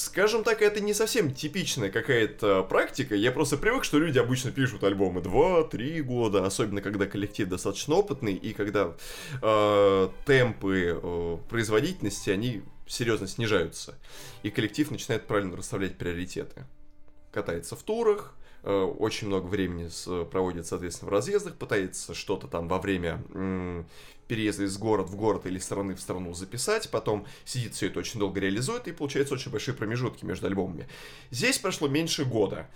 [0.00, 3.14] Скажем так, это не совсем типичная какая-то практика.
[3.14, 8.32] Я просто привык, что люди обычно пишут альбомы 2-3 года, особенно когда коллектив достаточно опытный
[8.32, 8.94] и когда
[9.42, 13.94] э, темпы э, производительности, они серьезно снижаются.
[14.42, 16.64] И коллектив начинает правильно расставлять приоритеты.
[17.30, 19.90] Катается в турах, э, очень много времени
[20.30, 23.22] проводит, соответственно, в разъездах, пытается что-то там во время
[24.30, 28.20] переезда из города в город или страны в страну записать, потом сидит все это очень
[28.20, 30.86] долго реализует, и получается очень большие промежутки между альбомами.
[31.32, 32.68] Здесь прошло меньше года.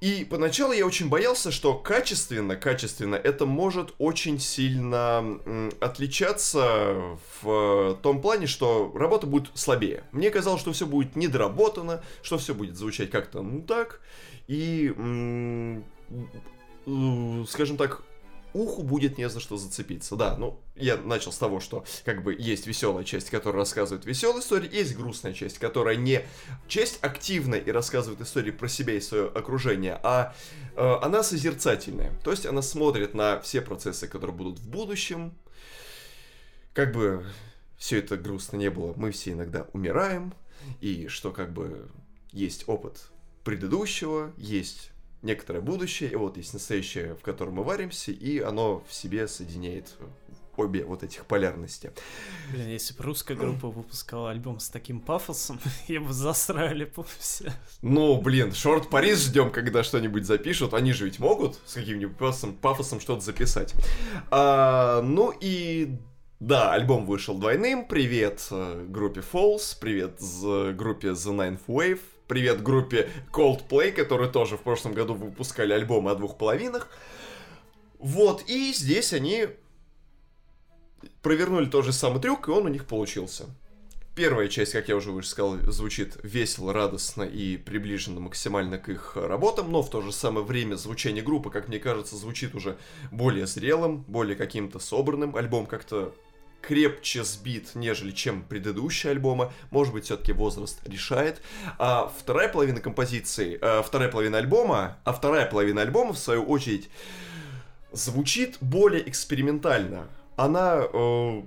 [0.00, 5.38] И поначалу я очень боялся, что качественно, качественно это может очень сильно
[5.80, 10.04] отличаться в том плане, что работа будет слабее.
[10.12, 14.00] Мне казалось, что все будет недоработано, что все будет звучать как-то ну так,
[14.46, 14.94] и,
[17.46, 18.02] скажем так,
[18.58, 20.16] уху будет не за что зацепиться.
[20.16, 24.40] Да, ну, я начал с того, что как бы есть веселая часть, которая рассказывает веселые
[24.40, 26.22] истории, есть грустная часть, которая не
[26.66, 30.34] часть активная и рассказывает истории про себя и свое окружение, а
[30.76, 32.12] э, она созерцательная.
[32.24, 35.32] То есть она смотрит на все процессы, которые будут в будущем.
[36.72, 37.24] Как бы
[37.76, 40.34] все это грустно не было, мы все иногда умираем,
[40.80, 41.88] и что как бы
[42.32, 43.08] есть опыт
[43.44, 44.90] предыдущего, есть
[45.22, 49.96] некоторое будущее, и вот есть настоящее, в котором мы варимся, и оно в себе соединяет
[50.58, 51.92] обе вот этих полярности.
[52.50, 57.52] Блин, если бы русская группа выпускала альбом с таким пафосом, я бы засрали по все.
[57.82, 60.74] Ну, блин, Шорт Париж ждем, когда что-нибудь запишут.
[60.74, 63.74] Они же ведь могут с каким-нибудь пафосом, пафосом что-то записать.
[64.30, 65.96] А, ну и
[66.40, 67.86] да, альбом вышел двойным.
[67.86, 70.20] Привет э, группе Falls, привет
[70.76, 76.14] группе The Ninth Wave привет группе Coldplay, которые тоже в прошлом году выпускали альбомы о
[76.14, 76.88] двух половинах.
[77.98, 79.48] Вот, и здесь они
[81.22, 83.46] провернули тот же самый трюк, и он у них получился.
[84.14, 89.16] Первая часть, как я уже выше сказал, звучит весело, радостно и приближенно максимально к их
[89.16, 92.76] работам, но в то же самое время звучание группы, как мне кажется, звучит уже
[93.10, 95.36] более зрелым, более каким-то собранным.
[95.36, 96.14] Альбом как-то
[96.60, 99.52] крепче сбит, нежели чем предыдущие альбомы.
[99.70, 101.40] Может быть, все-таки возраст решает.
[101.78, 106.90] А вторая половина композиции, а, вторая половина альбома, а вторая половина альбома, в свою очередь,
[107.92, 110.08] звучит более экспериментально.
[110.36, 111.42] Она э,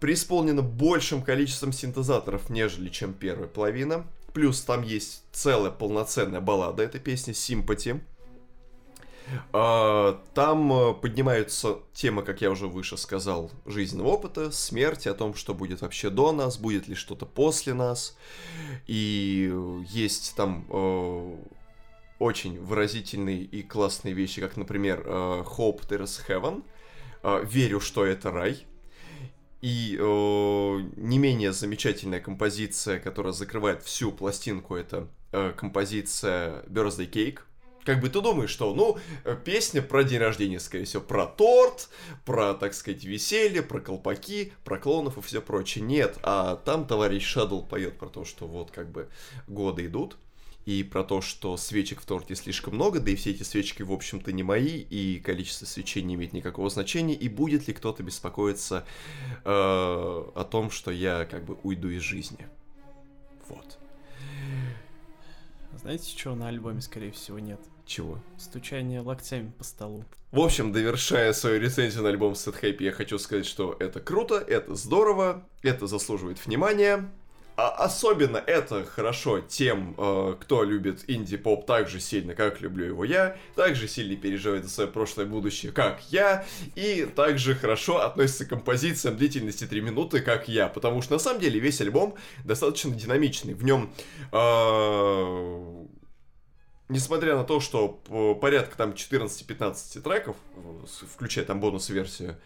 [0.00, 4.04] преисполнена большим количеством синтезаторов, нежели чем первая половина.
[4.32, 8.04] Плюс там есть целая полноценная баллада этой песни а,
[9.52, 15.54] там э, поднимаются темы, как я уже выше сказал, жизненного опыта, смерти, о том, что
[15.54, 18.16] будет вообще до нас, будет ли что-то после нас.
[18.86, 19.52] И
[19.88, 21.36] есть там э,
[22.18, 26.64] очень выразительные и классные вещи, как, например, э, Hope There is Heaven.
[27.22, 28.66] Верю, что это рай.
[29.60, 37.40] И э, не менее замечательная композиция, которая закрывает всю пластинку, это э, композиция Birthday Cake.
[37.84, 41.88] Как бы ты думаешь, что, ну, э, песня про день рождения, скорее всего, про торт,
[42.24, 45.84] про, так сказать, веселье, про колпаки, про клоунов и все прочее.
[45.84, 49.08] Нет, а там товарищ Шадл поет про то, что вот как бы
[49.46, 50.16] годы идут,
[50.66, 53.92] и про то, что свечек в торте слишком много, да и все эти свечки, в
[53.92, 58.84] общем-то, не мои, и количество свечей не имеет никакого значения, и будет ли кто-то беспокоиться
[59.44, 62.46] э, о том, что я как бы уйду из жизни.
[63.48, 63.79] Вот.
[65.78, 67.60] Знаете, чего на альбоме, скорее всего, нет?
[67.86, 68.18] Чего?
[68.38, 70.04] Стучание локтями по столу.
[70.30, 74.36] В общем, довершая свою рецензию на альбом Set Happy, я хочу сказать, что это круто,
[74.36, 77.10] это здорово, это заслуживает внимания.
[77.60, 83.04] А особенно это хорошо тем, э, кто любит инди-поп так же сильно, как люблю его
[83.04, 88.46] я, так же сильно переживает за свое прошлое будущее, как я, и также хорошо относится
[88.46, 92.14] к композициям длительности 3 минуты, как я, потому что на самом деле весь альбом
[92.46, 93.52] достаточно динамичный.
[93.52, 93.92] В нем
[94.32, 95.84] э,
[96.88, 97.88] несмотря на то, что
[98.40, 100.36] порядка там 14-15 треков,
[101.14, 102.36] включая там бонус-версию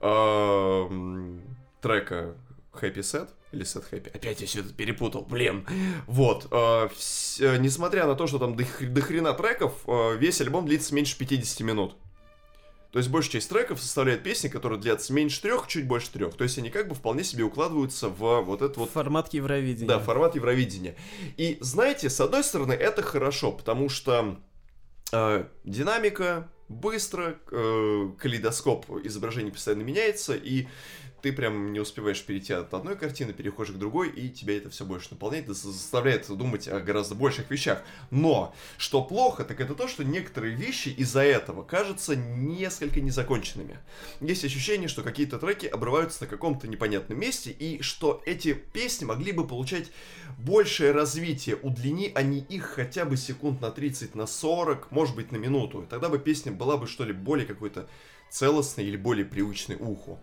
[0.00, 1.38] э,
[1.82, 2.34] трека
[2.72, 4.14] Happy Set, или Set Happy.
[4.14, 5.66] Опять я все это перепутал, блин.
[6.06, 6.48] Вот.
[6.50, 7.40] Э, вс...
[7.40, 11.16] Э, несмотря на то, что там до, до хрена треков, э, весь альбом длится меньше
[11.18, 11.96] 50 минут.
[12.92, 16.34] То есть большая часть треков составляет песни, которые длятся меньше трех, чуть больше трех.
[16.34, 18.90] То есть они как бы вполне себе укладываются в вот этот вот...
[18.90, 19.88] Формат Евровидения.
[19.88, 20.96] Да, формат Евровидения.
[21.36, 24.38] И знаете, с одной стороны, это хорошо, потому что
[25.12, 30.66] э, динамика, быстро, э, калейдоскоп изображений постоянно меняется, и
[31.22, 34.84] ты прям не успеваешь перейти от одной картины, переходишь к другой, и тебя это все
[34.84, 37.82] больше наполняет, заставляет думать о гораздо больших вещах.
[38.10, 43.78] Но, что плохо, так это то, что некоторые вещи из-за этого кажутся несколько незаконченными.
[44.20, 49.32] Есть ощущение, что какие-то треки обрываются на каком-то непонятном месте, и что эти песни могли
[49.32, 49.90] бы получать
[50.38, 55.36] большее развитие, удлини они их хотя бы секунд на 30, на 40, может быть на
[55.36, 55.82] минуту.
[55.82, 57.88] И тогда бы песня была бы что ли более какой-то
[58.30, 60.20] целостной или более привычной уху.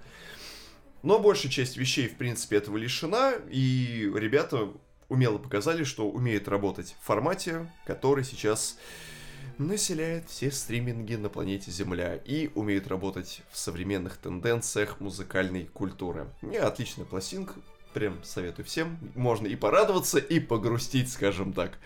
[1.06, 4.74] Но большая часть вещей, в принципе, этого лишена, и ребята
[5.08, 8.80] умело показали, что умеют работать в формате, который сейчас
[9.60, 16.28] населяет все стриминги на планете Земля и умеют работать в современных тенденциях музыкальной культуры.
[16.42, 17.54] Не отличная пластинка,
[17.96, 18.98] Прям советую всем.
[19.16, 21.80] Можно и порадоваться, и погрустить, скажем так.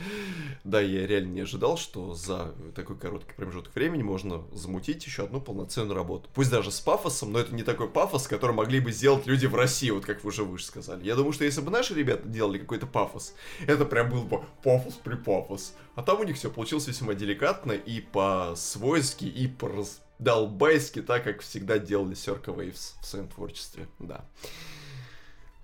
[0.63, 5.39] Да, я реально не ожидал, что за такой короткий промежуток времени можно замутить еще одну
[5.39, 6.27] полноценную работу.
[6.33, 9.53] Пусть даже с пафосом, но это не такой пафос, который могли бы сделать люди в
[9.53, 11.05] России, вот как вы уже выше сказали.
[11.05, 13.35] Я думаю, что если бы наши ребята делали какой-то пафос,
[13.67, 15.75] это прям был бы пафос при пафос.
[15.93, 21.77] А там у них все получилось весьма деликатно и по-свойски, и по-долбайски, так как всегда
[21.77, 23.87] делали Circa Waves в своем творчестве.
[23.99, 24.25] Да.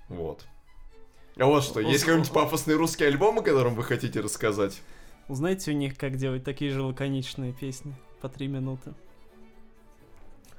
[0.10, 0.46] Вот.
[1.38, 4.82] А вот что, есть какой-нибудь пафосный русский альбом, о котором вы хотите рассказать?
[5.28, 8.94] Узнайте у них, как делать такие же лаконичные песни по три минуты.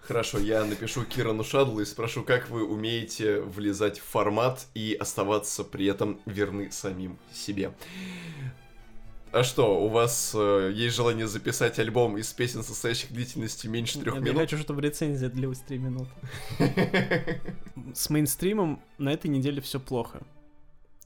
[0.00, 5.64] Хорошо, я напишу Кирану Шадлу и спрошу, как вы умеете влезать в формат и оставаться
[5.64, 7.72] при этом верны самим себе.
[9.32, 14.14] А что, у вас э, есть желание записать альбом из песен, состоящих длительностью меньше трех
[14.14, 14.28] минут?
[14.28, 16.10] Я хочу, чтобы рецензия длилась три минуты.
[17.94, 20.22] С мейнстримом на этой неделе все плохо.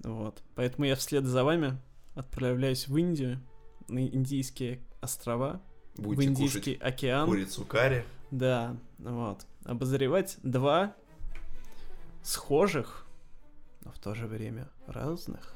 [0.05, 0.43] Вот.
[0.55, 1.79] Поэтому я вслед за вами
[2.15, 3.41] отправляюсь в Индию,
[3.89, 5.61] на Индийские острова,
[5.97, 7.27] Будете в Индийский океан.
[7.29, 8.05] Курицу карри.
[8.31, 9.45] Да, вот.
[9.65, 10.95] Обозревать два
[12.23, 13.07] схожих,
[13.83, 15.55] но в то же время разных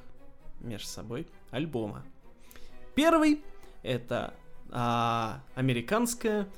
[0.61, 2.05] между собой альбома.
[2.95, 3.43] Первый
[3.83, 4.35] это
[4.71, 6.49] а, американская,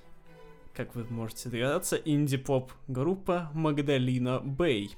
[0.75, 4.95] как вы можете догадаться, инди-поп группа Магдалина Бэй.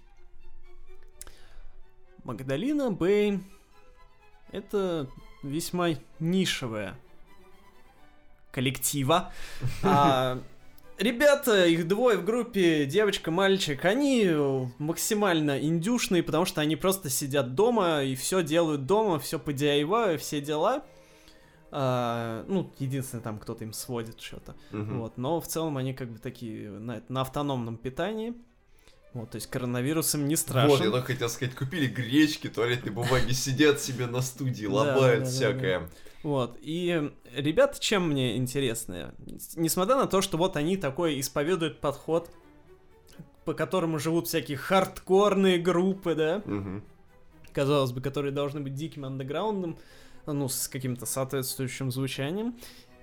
[2.24, 3.40] Магдалина Бэй
[4.50, 5.08] это
[5.42, 6.98] весьма нишевая
[8.50, 9.32] коллектива.
[9.84, 10.42] А,
[10.98, 14.28] ребята, их двое в группе, девочка, мальчик, они
[14.78, 20.18] максимально индюшные, потому что они просто сидят дома и все делают дома, все по DIY,
[20.18, 20.84] все дела.
[21.70, 24.56] А, ну, единственное, там кто-то им сводит что-то.
[24.72, 24.94] Угу.
[24.94, 28.34] Вот, но в целом они как бы такие на, на автономном питании.
[29.14, 30.70] Вот, то есть коронавирусом не страшно.
[30.70, 35.88] Вот, я только хотел сказать, купили гречки, туалетной бумаги, сидят себе на студии, лобают всякое.
[36.22, 39.12] Вот, и ребята чем мне интересны?
[39.56, 42.30] Несмотря на то, что вот они такой исповедуют подход,
[43.44, 46.42] по которому живут всякие хардкорные группы, да,
[47.52, 49.78] казалось бы, которые должны быть диким андеграундом,
[50.32, 52.56] ну, с каким-то соответствующим звучанием.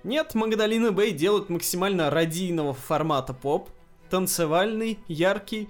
[0.04, 3.70] Нет, Магдалина Бэй делают максимально радийного формата поп,
[4.08, 5.68] танцевальный, яркий,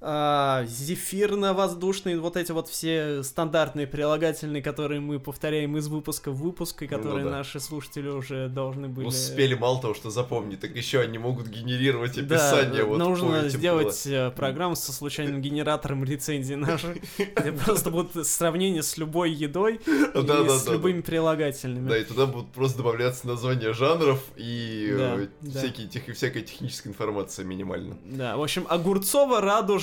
[0.00, 6.82] а, зефирно-воздушные, вот эти вот все стандартные прилагательные, которые мы повторяем из выпуска в выпуск,
[6.82, 7.38] и которые Ну да.
[7.38, 9.06] наши слушатели уже должны были...
[9.06, 12.82] Успели мало того, что запомнить, так еще они могут генерировать описание.
[12.82, 16.96] Да, вот нужно сделать э, программу со случайным генератором рецензий наших,
[17.36, 21.88] где просто будут сравнения с любой едой и с любыми прилагательными.
[21.88, 27.98] Да, и туда будут просто добавляться названия жанров и э, всякие, всякая техническая информация минимально.
[28.04, 28.64] Да, в общем,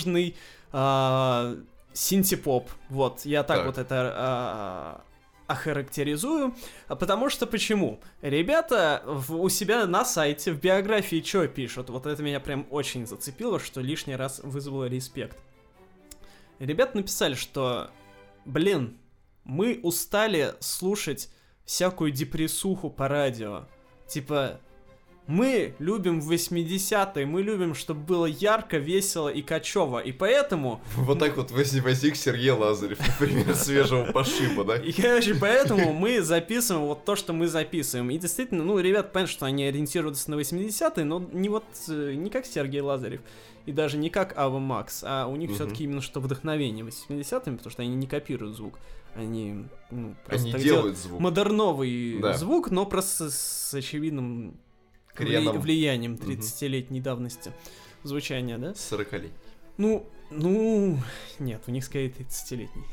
[0.06, 0.36] Огурцово-радужный
[0.72, 1.56] а,
[1.94, 2.70] синтепоп.
[2.90, 3.66] Вот, я так, Так.
[3.68, 5.02] вот это а,
[5.48, 6.56] охарактеризую.
[6.88, 8.00] Потому что почему?
[8.22, 11.90] Ребята в- у себя на сайте в биографии что пишут?
[11.90, 15.38] Вот это меня прям очень зацепило, что лишний раз вызвало респект.
[16.60, 17.90] Ребята написали, что,
[18.46, 18.98] блин,
[19.44, 21.30] мы устали слушать
[21.66, 23.66] всякую депрессуху по радио.
[24.08, 24.60] Типа,
[25.28, 30.00] мы любим 80-е, мы любим, чтобы было ярко, весело и качево.
[30.00, 34.78] И поэтому, Вот так вот возник, Сергей Лазарев, например, свежего пошиба, да?
[34.78, 38.10] и, короче, поэтому мы записываем вот то, что мы записываем.
[38.12, 42.30] И действительно, ну, ребят, понятно, что они ориентируются на 80-е, но не вот, э, не
[42.30, 43.22] как Сергей Лазарев.
[43.66, 47.72] И даже не как Ава Макс, а у них все-таки именно что вдохновение 80-ми, потому
[47.72, 48.78] что они не копируют звук.
[49.16, 51.20] Они, ну, просто Они так делают звук.
[51.20, 52.34] модерновый Да.
[52.34, 54.56] звук, но просто с очевидным
[55.16, 55.60] Креном.
[55.60, 56.30] влиянием Мгм.
[56.30, 57.52] 30-летней давности
[58.04, 58.76] звучания, да?
[58.76, 59.32] 40 лет.
[59.78, 60.98] Ну, ну,
[61.40, 62.86] нет, у них скорее 30-летний.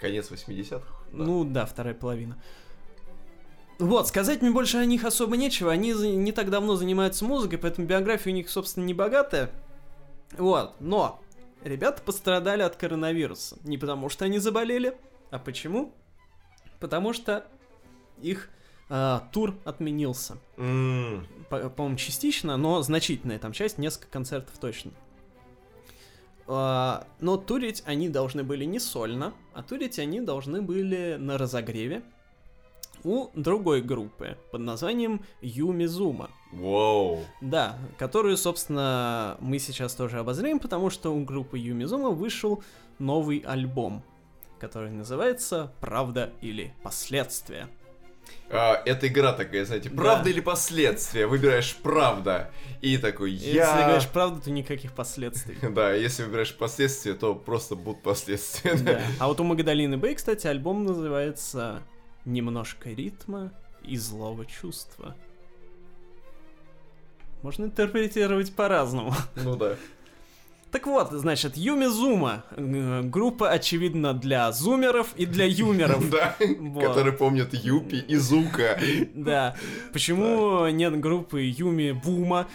[0.00, 0.84] Конец 80-х.
[1.12, 1.24] да.
[1.24, 2.36] Ну да, вторая половина.
[3.78, 5.70] Вот, сказать мне больше о них особо нечего.
[5.70, 9.50] Они не так давно занимаются музыкой, поэтому биография у них, собственно, не богатая.
[10.38, 11.20] Вот, но
[11.62, 13.58] ребята пострадали от коронавируса.
[13.64, 14.96] Не потому что они заболели,
[15.30, 15.94] а почему?
[16.80, 17.46] Потому что
[18.20, 18.48] их
[18.88, 20.38] а, тур отменился.
[20.56, 24.92] М, По- по-моему, частично, но значительная там часть, несколько концертов точно.
[26.48, 32.02] А, но турить они должны были не сольно, а турить они должны были на разогреве
[33.04, 36.30] у другой группы под названием Юмизума.
[36.52, 37.20] Вау.
[37.40, 42.62] Да, которую, собственно, мы сейчас тоже обозрим, потому что у группы Юмизума вышел
[42.98, 44.02] новый альбом,
[44.58, 47.68] который называется «Правда или последствия».
[48.48, 49.96] А, это игра такая, знаете, Да.
[49.96, 51.26] правда или последствия?
[51.26, 52.50] Выбираешь правда.
[52.80, 53.86] И такой, Если я...
[53.86, 55.56] говоришь правду, то никаких последствий.
[55.70, 58.74] Да, если выбираешь последствия, то просто будут последствия.
[58.76, 59.00] Да.
[59.18, 61.82] А вот у Магдалины Бэй, кстати, альбом называется
[62.24, 63.52] «Немножко ритма
[63.82, 65.16] и злого чувства».
[67.42, 69.14] Можно интерпретировать по-разному.
[69.36, 69.76] Ну да.
[70.76, 72.44] Так вот, значит, Юмизума.
[72.50, 76.04] э, Группа, очевидно, для зумеров и для юмеров.
[76.10, 76.36] Да,
[76.82, 78.78] которые помнят Юпи и Зука.
[79.14, 79.56] Да.
[79.94, 82.46] Почему нет группы Юми Бума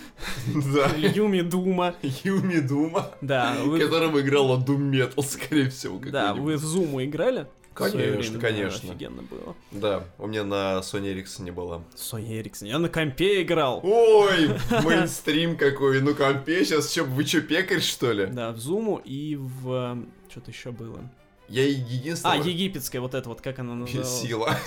[0.54, 0.92] Да.
[0.96, 1.96] Юми Дума?
[2.24, 6.00] Юми Дума, Да, которым играла Doom Metal, скорее всего.
[6.12, 7.48] да, вы в Зуму играли?
[7.74, 8.90] Конечно, конечно.
[8.90, 9.56] Офигенно было.
[9.72, 11.84] Да, у меня на Sony Ericsson не было.
[11.96, 12.68] Соня Эриксон.
[12.68, 13.80] Я на компе играл.
[13.84, 14.50] Ой,
[14.84, 18.26] мейнстрим какой, ну компе сейчас, чё, вы чё, пекарь что ли?
[18.26, 20.06] Да, в Зуму и в...
[20.30, 21.10] Что-то еще было.
[21.48, 22.38] Я А, единственное...
[22.38, 24.22] египетская вот эта вот, как она называлась?
[24.22, 24.58] Сила.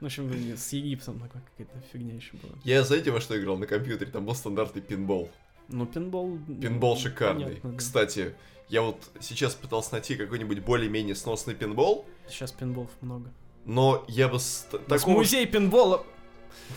[0.00, 2.52] В общем, с Египтом такая какая-то фигня еще была.
[2.62, 4.10] Я знаете, во что играл на компьютере?
[4.10, 5.28] Там был стандартный пинбол.
[5.68, 6.38] Ну, пинбол...
[6.60, 7.44] Пинбол шикарный.
[7.44, 7.78] понятно, да.
[7.78, 8.34] Кстати,
[8.68, 13.32] я вот сейчас пытался найти какой-нибудь более-менее сносный пинбол, Сейчас пинболов много.
[13.64, 14.38] но я бы...
[14.38, 15.14] с- такого...
[15.16, 16.04] Музей пинбола...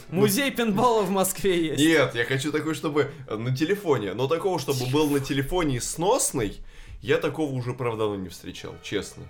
[0.10, 1.84] Музей пинбола в Москве есть.
[1.84, 6.58] Нет, я хочу такой, чтобы э, на телефоне, но такого, чтобы был на телефоне сносный,
[7.02, 9.24] я такого уже, правда, давно не встречал, честно.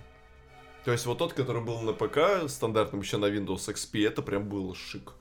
[0.84, 4.48] То есть вот тот, который был на ПК, стандартным еще на Windows XP, это прям
[4.48, 5.14] было шик.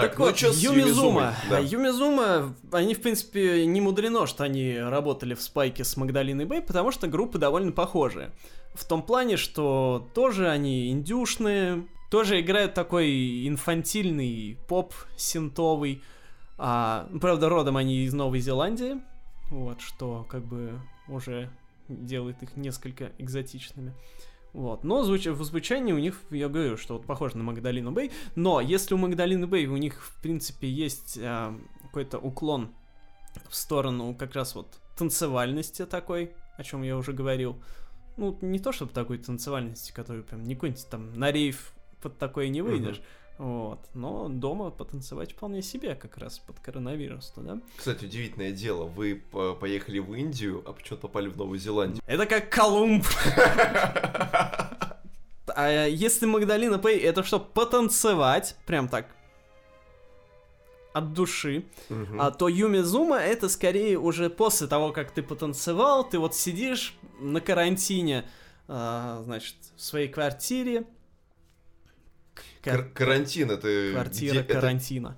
[0.00, 0.80] Так, Так ну вот, чё с Юмизума.
[0.80, 1.24] Юмизумой?
[1.24, 1.58] А Да.
[1.58, 6.90] Юмизума, они, в принципе, не мудрено, что они работали в спайке с Магдалиной Бэй, потому
[6.90, 8.32] что группы довольно похожие.
[8.74, 16.02] В том плане, что тоже они индюшные, тоже играют такой инфантильный поп синтовый.
[16.56, 18.96] А, ну, правда, родом они из Новой Зеландии,
[19.50, 21.50] вот, что как бы уже
[21.88, 23.94] делает их несколько экзотичными.
[24.52, 24.84] Вот.
[24.84, 25.26] Но звуч...
[25.26, 28.10] в звучании у них, я говорю, что вот похоже на Магдалину Бэй.
[28.34, 32.74] Но если у Магдалины Бэй у них, в принципе, есть а, какой-то уклон
[33.48, 37.62] в сторону как раз вот танцевальности такой, о чем я уже говорил.
[38.16, 41.72] Ну, не то чтобы такой танцевальности, который прям не какой-нибудь там на рейв
[42.02, 43.00] под такое не выйдешь.
[43.38, 43.78] Вот.
[43.94, 47.58] Но дома потанцевать вполне себе, как раз под коронавирус, да?
[47.76, 52.02] Кстати, удивительное дело, вы по- поехали в Индию, а почему-то попали в Новую Зеландию.
[52.06, 53.04] Это как Колумб.
[55.54, 58.56] А если Магдалина Пэй, это что, потанцевать?
[58.66, 59.06] Прям так.
[60.92, 61.64] от души,
[62.18, 66.96] а то Юми Зума это скорее уже после того, как ты потанцевал, ты вот сидишь
[67.20, 68.24] на карантине,
[68.66, 70.84] а, значит, в своей квартире.
[72.70, 75.16] Кар- Кар- карантин это Квартира где- карантина.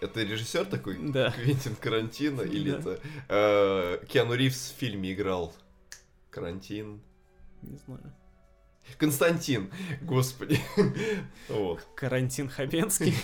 [0.00, 0.98] Это, режиссер такой?
[0.98, 1.30] Да.
[1.30, 2.78] Квентин Карантино или Да.
[2.78, 5.54] это э, Киану Ривз в фильме играл?
[6.30, 7.00] Карантин.
[7.62, 8.12] Не знаю.
[8.98, 9.70] Константин,
[10.00, 10.58] господи.
[11.48, 11.86] Вот.
[11.94, 13.14] Карантин Хабенский.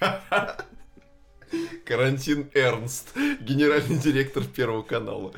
[1.84, 5.32] Карантин Эрнст, генеральный директор Первого канала.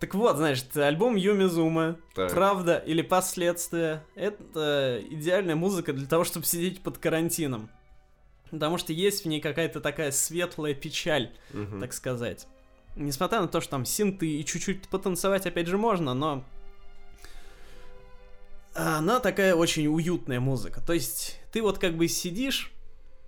[0.00, 1.96] Так вот, значит, альбом Юми Зума.
[2.14, 2.30] Так.
[2.32, 4.04] Правда или последствия.
[4.14, 7.68] Это идеальная музыка для того, чтобы сидеть под карантином.
[8.50, 11.80] Потому что есть в ней какая-то такая светлая печаль, Мгм.
[11.80, 12.46] так сказать.
[12.96, 16.44] Несмотря на то, что там синты и чуть-чуть потанцевать опять же можно, но...
[18.74, 20.80] Она такая очень уютная музыка.
[20.80, 22.72] То есть ты вот как бы сидишь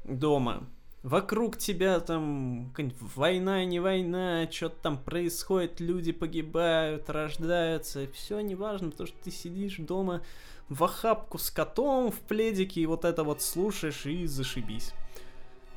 [0.05, 0.69] дома,
[1.03, 2.73] вокруг тебя там
[3.15, 9.77] война, не война, что-то там происходит, люди погибают, рождаются, все неважно, потому что ты сидишь
[9.79, 10.23] дома
[10.69, 14.93] в охапку с котом в пледике и вот это вот слушаешь и зашибись.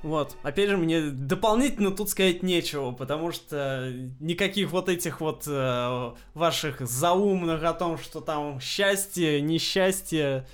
[0.04, 0.36] Вот.
[0.44, 6.82] Опять же, мне дополнительно тут сказать нечего, потому что никаких вот этих вот э, ваших
[6.82, 10.46] заумных о том, что там счастье, несчастье.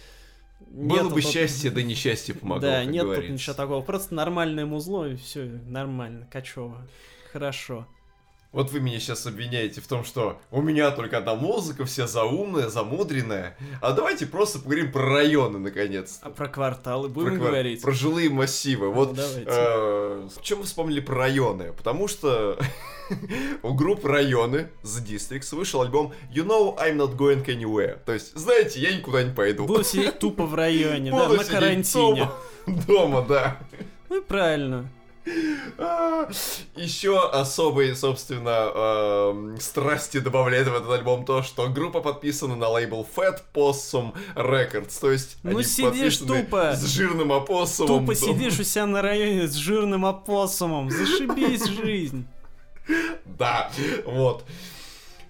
[0.69, 3.81] Было нету бы тут- счастье, да несчастье помогло, Да, нет тут ничего такого.
[3.81, 6.87] Просто нормальное музло и все нормально, качево.
[7.31, 7.87] Хорошо.
[8.51, 12.67] Вот вы меня сейчас обвиняете в том, что у меня только одна музыка, вся заумная,
[12.69, 13.55] замудренная.
[13.79, 16.19] А давайте просто поговорим про районы, наконец.
[16.23, 17.81] А про кварталы будем про, квар- говорить?
[17.83, 18.87] про жилые массивы.
[18.87, 19.43] Ну, Вот давайте.
[19.45, 21.73] э, в чем вы вспомнили про районы?
[21.73, 22.57] Потому что
[23.61, 27.99] у группы районы The Districts вышел альбом You Know I'm Not Going Anywhere.
[28.03, 29.65] То есть, знаете, я никуда не пойду.
[29.67, 32.27] Буду сидеть тупо в районе, да, на карантине.
[32.65, 33.59] Дома, дома, да.
[34.09, 34.89] Ну и правильно.
[36.75, 43.07] Еще особые, собственно, эм, страсти добавляет в этот альбом то, что группа подписана на лейбл
[43.15, 44.99] Fat Possum Records.
[44.99, 46.73] То есть Ну они сидишь тупо.
[46.75, 48.01] с жирным опоссумом.
[48.01, 50.89] Тупо сидишь у себя на районе с жирным опоссумом.
[50.89, 52.25] Зашибись жизнь.
[53.25, 53.71] Да,
[54.05, 54.45] вот.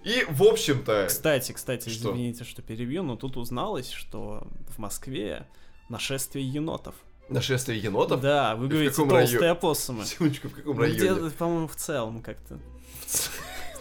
[0.04, 1.06] И, в общем-то...
[1.10, 2.12] Кстати, кстати, Что?
[2.12, 5.46] извините, что перебью, но тут узналось, что в Москве
[5.90, 6.96] нашествие енотов.
[7.30, 8.22] Нашествие енотов?
[8.22, 10.06] Да, вы говорите каком толстые опоссумы.
[10.06, 11.00] Секундочку, в каком Ну, районе?
[11.00, 12.60] где-то, по-моему, в целом как-то.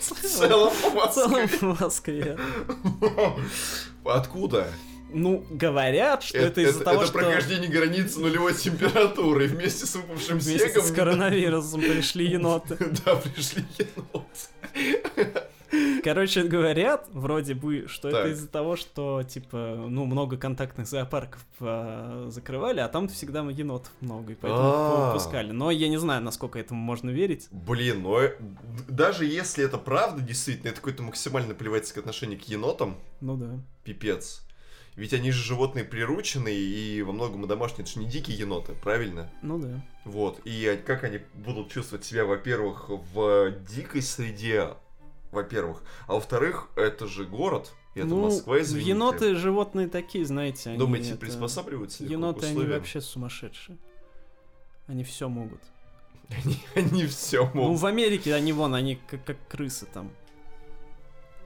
[0.01, 2.38] В целом В Москве.
[4.05, 4.68] Откуда?
[5.11, 10.68] Ну, говорят, что это, из-за того, что прохождение границы нулевой температуры вместе с выпавшим вместе
[10.68, 10.82] снегом.
[10.84, 12.76] с коронавирусом пришли еноты.
[13.05, 15.42] Да, пришли еноты.
[16.04, 18.20] Короче, говорят, вроде бы, что Так.
[18.20, 23.92] это из-за того, что, типа, ну, много контактных зоопарков а, закрывали, а там всегда енотов
[24.00, 25.06] много, и поэтому А.
[25.12, 25.52] выпускали.
[25.52, 27.48] Но я не знаю, насколько этому можно верить.
[27.50, 28.36] Блин, ну э,
[28.88, 33.58] даже если это правда, действительно, это какое-то максимально плевательское отношение к енотам, Ну да.
[33.84, 34.42] пипец.
[34.96, 39.30] Ведь они же животные прирученные и во многом домашние, это же не дикие еноты, правильно?
[39.42, 39.80] Ну да.
[40.04, 44.70] Вот, и а- как они будут чувствовать себя, во-первых, в дикой среде,
[45.31, 48.91] во-первых, а во-вторых, это же город, это ну, Москва, извините.
[48.91, 50.70] еноты животные такие, знаете.
[50.70, 53.79] они Думаете, это- приспосабливаются Еноты, они вообще сумасшедшие.
[54.87, 55.61] Они все могут.
[56.45, 57.81] Они, они все Ну, могут.
[57.81, 60.11] в Америке они вон, они как, как крысы там.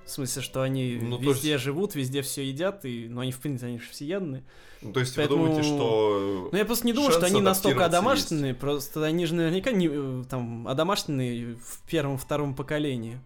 [0.05, 3.39] В смысле, что они Ну, везде есть- живут, везде все едят, и, но они, в
[3.39, 4.43] принципе, они же всеядные.
[4.83, 6.49] Ну, то есть поэтому- вы думаете, что...
[6.51, 10.24] Ну, я просто не думаю, что они настолько одомашненные, просто они же наверняка не, э,
[10.28, 13.20] там, одомашненные в первом-втором поколении.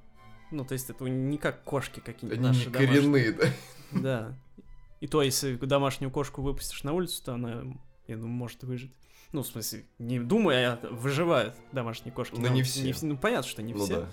[0.50, 2.88] Ну, то есть это не как кошки какие-нибудь Они наши не домашние.
[2.96, 3.46] коренные, да?
[3.92, 4.38] Да.
[5.00, 7.64] И то, если домашнюю кошку выпустишь на улицу, то она,
[8.06, 8.92] я думаю, может выжить.
[9.32, 12.36] Ну, в смысле, не думаю, а выживают домашние кошки.
[12.38, 12.94] Но не все.
[13.02, 14.00] ну, понятно, что не ну все.
[14.02, 14.08] да.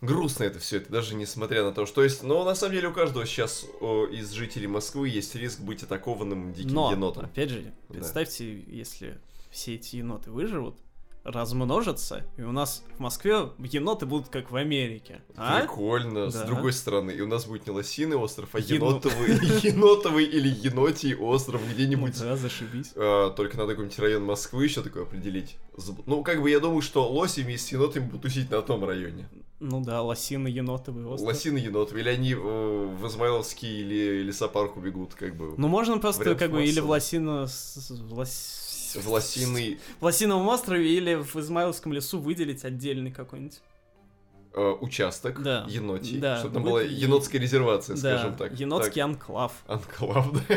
[0.00, 2.22] Грустно это все, это даже несмотря на то, что есть.
[2.22, 6.54] Но на самом деле у каждого сейчас о, из жителей Москвы есть риск быть атакованным
[6.54, 7.26] диким Но, енотом.
[7.26, 7.94] опять же, Да.
[7.94, 10.78] представьте, если все эти еноты выживут,
[11.24, 15.20] размножатся, и у нас в Москве еноты будут как в Америке.
[15.36, 15.60] А?
[15.60, 16.30] Прикольно.
[16.30, 16.44] С Да.
[16.44, 19.30] другой стороны, и у нас будет не лосиный остров, а Ену- енотовый,
[19.62, 22.18] енотовый или енотий остров Ну где-нибудь.
[22.18, 22.92] да, зашибись.
[22.96, 25.56] А, только надо какой-нибудь район Москвы еще такой определить.
[26.06, 29.28] Ну, как бы я думаю, что лоси вместе с енотами будут тусить на том районе.
[29.60, 31.28] Ну да, лосины, енотовый остров.
[31.28, 35.54] Лосины енотовые, или они э, в Измайловский или лесопарк убегут, как бы.
[35.58, 37.46] Ну можно просто как бы или в лосино...
[37.46, 43.10] с- с- в лос- В лосиный в Лосиновом острове или в Измайловском лесу выделить отдельный
[43.12, 43.60] какой-нибудь.
[44.52, 45.64] э, участок Да.
[45.68, 48.58] енотий, Да, чтобы там вы- была енотская резервация, да, скажем так.
[48.58, 49.52] енотский анклав.
[49.66, 50.56] Так, анклав, да.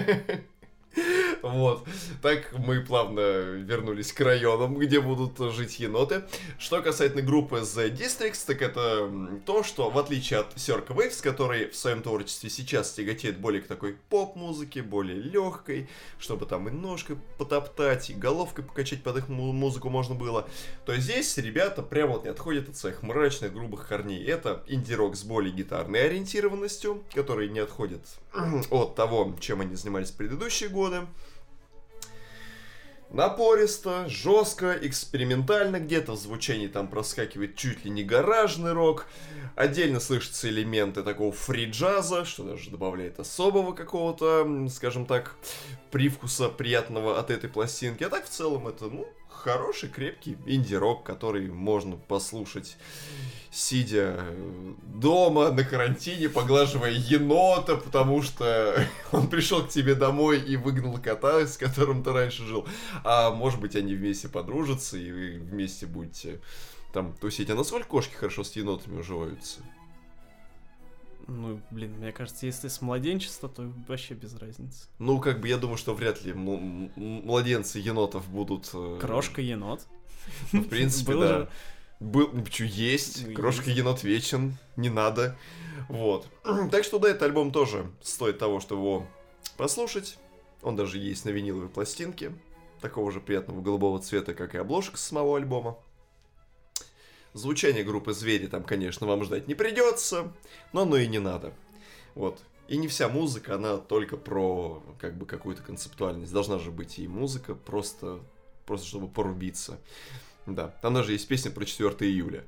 [1.44, 1.86] Вот.
[2.22, 6.24] Так мы плавно вернулись к районам, где будут жить еноты.
[6.58, 9.12] Что касательно группы The Districts, так это
[9.46, 13.68] то, что в отличие от Circa Waves, который в своем творчестве сейчас тяготеет более к
[13.68, 19.89] такой поп-музыке, более легкой, чтобы там и ножкой потоптать, и головкой покачать под их музыку
[19.89, 20.48] можно было,
[20.86, 24.24] то здесь ребята прямо вот не отходят от своих мрачных, грубых корней.
[24.24, 28.02] Это инди-рок с более гитарной ориентированностью, который не отходит
[28.70, 31.02] от того, чем они занимались в предыдущие годы.
[33.14, 39.05] Напористо, жестко, экспериментально где-то в звучании там проскакивает чуть ли не гаражный рок.
[39.55, 45.36] Отдельно слышатся элементы такого фри-джаза, что даже добавляет особого какого-то, скажем так,
[45.91, 48.03] привкуса приятного от этой пластинки.
[48.03, 49.07] А так в целом это, ну,
[49.44, 52.78] хороший, крепкий инди-рок, который можно послушать,
[53.52, 54.24] сидя
[54.86, 61.46] дома на карантине, поглаживая енота, потому что он пришел к тебе домой и выгнал кота,
[61.46, 62.66] с которым ты раньше жил.
[63.04, 66.39] А может быть, они вместе подружатся, и вы вместе будете
[66.94, 67.50] там тусить.
[67.50, 69.60] А насколько кошки хорошо с енотами уживаются?
[71.28, 74.88] Ну, блин, мне кажется, если с младенчества, то вообще без разницы.
[75.00, 78.70] Ну, как бы я думаю, что вряд ли младенцы енотов будут...
[78.74, 79.88] Э, Крошка енот.
[80.52, 81.50] Ну, в принципе, да.
[82.00, 85.38] Был, что есть, ну, крошка енот вечен, не надо.
[85.88, 86.28] Вот.
[86.72, 89.08] Так что да, этот альбом тоже стоит того, чтобы его
[89.56, 90.18] послушать.
[90.62, 92.34] Он даже есть на виниловой пластинке.
[92.82, 95.78] Такого же приятного голубого цвета, как и обложка самого альбома.
[97.34, 100.32] Звучание группы «Звери» там, конечно, вам ждать не придется,
[100.72, 101.54] но оно и не надо.
[102.16, 102.40] Вот.
[102.68, 106.32] И не вся музыка, она только про как бы какую-то концептуальность.
[106.32, 108.20] Должна же быть и музыка, просто,
[108.66, 109.80] просто чтобы порубиться.
[110.46, 112.46] Да, там даже есть песня про 4 июля.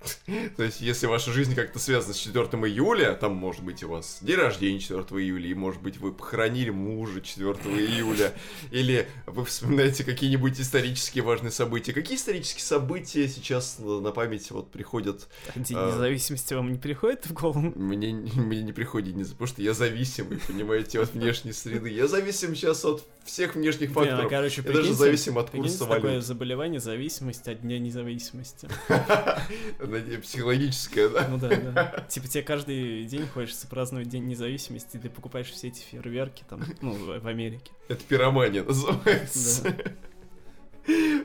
[0.56, 4.18] То есть, если ваша жизнь как-то связана с 4 июля, там, может быть, у вас
[4.22, 8.32] день рождения 4 июля, и, может быть, вы похоронили мужа 4 июля,
[8.70, 11.92] или вы вспоминаете какие-нибудь исторические важные события.
[11.92, 15.28] Какие исторические события сейчас на память вот приходят?
[15.54, 17.72] День а, независимости вам не приходит в голову?
[17.74, 21.90] Мне, мне не приходит, потому что я зависимый, понимаете, от внешней среды.
[21.90, 24.18] Я зависим сейчас от всех внешних факторов.
[24.18, 26.02] Блин, а, короче, я даже зависим от курса валют.
[26.02, 28.68] такое заболевание, зависимость от Дня независимости.
[30.22, 31.28] Психологическое, да?
[31.28, 32.06] Ну да, да.
[32.08, 36.92] Типа тебе каждый день хочется праздновать День независимости, ты покупаешь все эти фейерверки там, ну,
[37.20, 37.70] в Америке.
[37.88, 39.74] Это пиромания называется.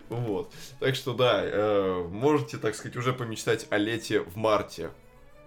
[0.09, 0.51] Вот.
[0.79, 4.91] Так что да, э, можете, так сказать, уже помечтать о лете в марте.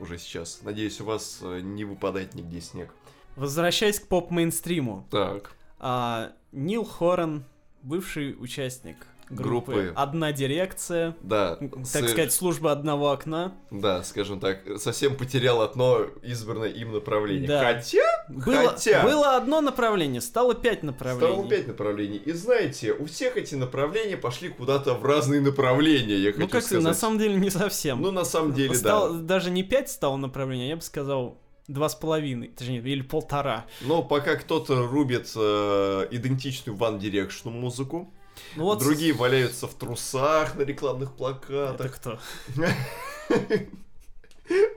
[0.01, 0.61] Уже сейчас.
[0.63, 2.93] Надеюсь, у вас э, не выпадает нигде снег.
[3.37, 5.07] Возвращаясь к поп-мейнстриму.
[5.11, 5.53] Так.
[5.79, 7.45] А, Нил Хорен,
[7.83, 9.93] бывший участник группы, группы.
[9.95, 11.17] «Одна дирекция».
[11.23, 11.57] Да.
[11.57, 11.91] Так с...
[11.91, 13.55] сказать, служба одного окна.
[13.71, 17.49] Да, скажем так, совсем потерял одно избранное им направление.
[17.49, 17.75] Да.
[17.75, 19.03] Хотя, было, хотя...
[19.03, 21.33] Было одно направление, стало пять направлений.
[21.33, 22.17] Стало пять направлений.
[22.17, 26.63] И знаете, у всех эти направления пошли куда-то в разные направления, я ну, хочу как
[26.63, 26.85] сказать.
[26.85, 28.01] на самом деле не совсем.
[28.01, 29.21] Ну, на самом деле, стал, да.
[29.21, 31.39] Даже не пять стало направлений, я бы сказал
[31.69, 33.67] два с половиной, точнее, или полтора.
[33.83, 38.13] Но пока кто-то рубит э, идентичную One Direction музыку,
[38.57, 38.81] ну, вот...
[38.81, 41.81] другие валяются в трусах на рекламных плакатах.
[41.81, 42.19] Это кто?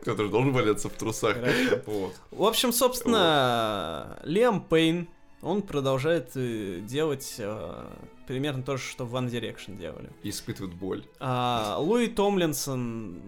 [0.01, 1.37] Кто-то же должен валяться в трусах.
[1.85, 2.13] Вот.
[2.31, 4.27] В общем, собственно, вот.
[4.27, 5.07] Лиам Пейн,
[5.41, 7.85] он продолжает э, делать э,
[8.27, 10.09] примерно то же, что в One Direction делали.
[10.23, 11.05] испытывает боль.
[11.21, 13.21] А, Луи Томлинсон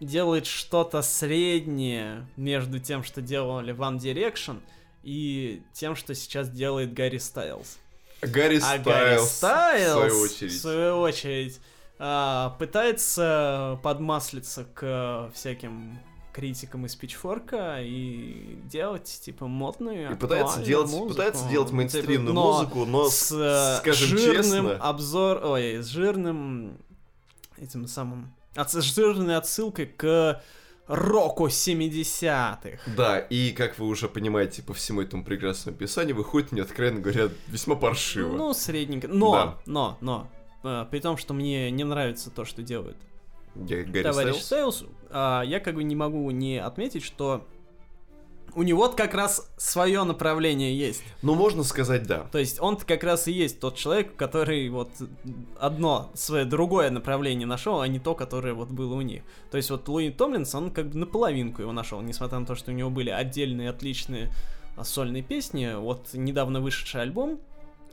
[0.00, 4.60] делает что-то среднее между тем, что делали One Direction,
[5.02, 7.78] и тем, что сейчас делает Гарри Стайлз.
[8.20, 11.60] Гарри а Гарри Стайлз, в свою очередь, в свою очередь
[11.98, 15.98] а, пытается подмаслиться к всяким
[16.32, 21.08] критикам из Пичфорка и делать типа модную и пытается делать музыку.
[21.08, 26.78] пытается делать мейнстримную но музыку но с, э, скажем жирным честно обзор ой с жирным
[27.56, 28.32] этим самым
[28.66, 30.42] жирной отсылкой к
[30.86, 32.78] року 70-х.
[32.96, 37.28] Да, и как вы уже понимаете по всему этому прекрасному описанию, выходит мне, откровенно говоря,
[37.46, 38.36] весьма паршиво.
[38.36, 39.06] Ну, средненько.
[39.06, 39.58] Но, да.
[39.66, 40.30] но, но,
[40.64, 42.96] э, при том, что мне не нравится то, что делает
[43.54, 47.46] Гарри товарищ Сейлс, э, я как бы не могу не отметить, что
[48.58, 51.04] у него как раз свое направление есть.
[51.22, 52.26] Ну, можно сказать, да.
[52.32, 54.90] То есть он как раз и есть тот человек, который вот
[55.60, 59.22] одно свое другое направление нашел, а не то, которое вот было у них.
[59.52, 62.72] То есть вот Луи Томлинс, он как бы наполовинку его нашел, несмотря на то, что
[62.72, 64.32] у него были отдельные отличные
[64.76, 65.76] а, сольные песни.
[65.76, 67.38] Вот недавно вышедший альбом,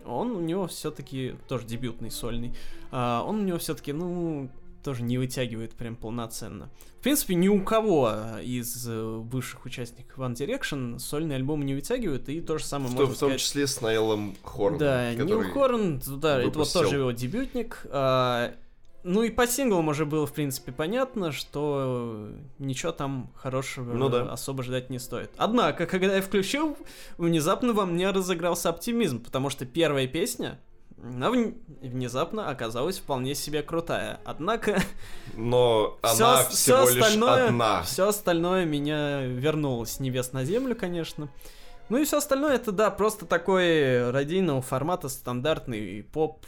[0.03, 2.55] он у него все-таки тоже дебютный сольный.
[2.89, 4.49] А, он у него все-таки, ну,
[4.85, 6.69] тоже не вытягивает прям полноценно.
[6.99, 8.11] В принципе, ни у кого
[8.43, 12.99] из э, бывших участников One Direction сольный альбом не вытягивает, и то же самое Что,
[12.99, 13.41] можно в том сказать...
[13.41, 14.79] числе с Найлом Хорном.
[14.79, 16.81] Да, Нил Хорн, да, это вот выпустил.
[16.81, 17.85] тоже его дебютник.
[17.89, 18.53] А,
[19.03, 22.29] ну и по синглам уже было, в принципе, понятно, что
[22.59, 24.31] ничего там хорошего Ну да.
[24.31, 25.31] особо ждать не стоит.
[25.37, 26.77] Однако, когда я включил,
[27.17, 30.59] внезапно во мне разыгрался оптимизм, потому что первая песня,
[31.05, 34.19] она вн- внезапно оказалась вполне себе крутая.
[34.25, 34.81] Однако,
[35.35, 37.81] Но она ос- всего лишь остальное- одна.
[37.83, 41.29] все остальное меня вернуло с небес на землю, конечно.
[41.89, 46.43] Ну и все остальное это, да, просто такой радийного формата стандартный поп.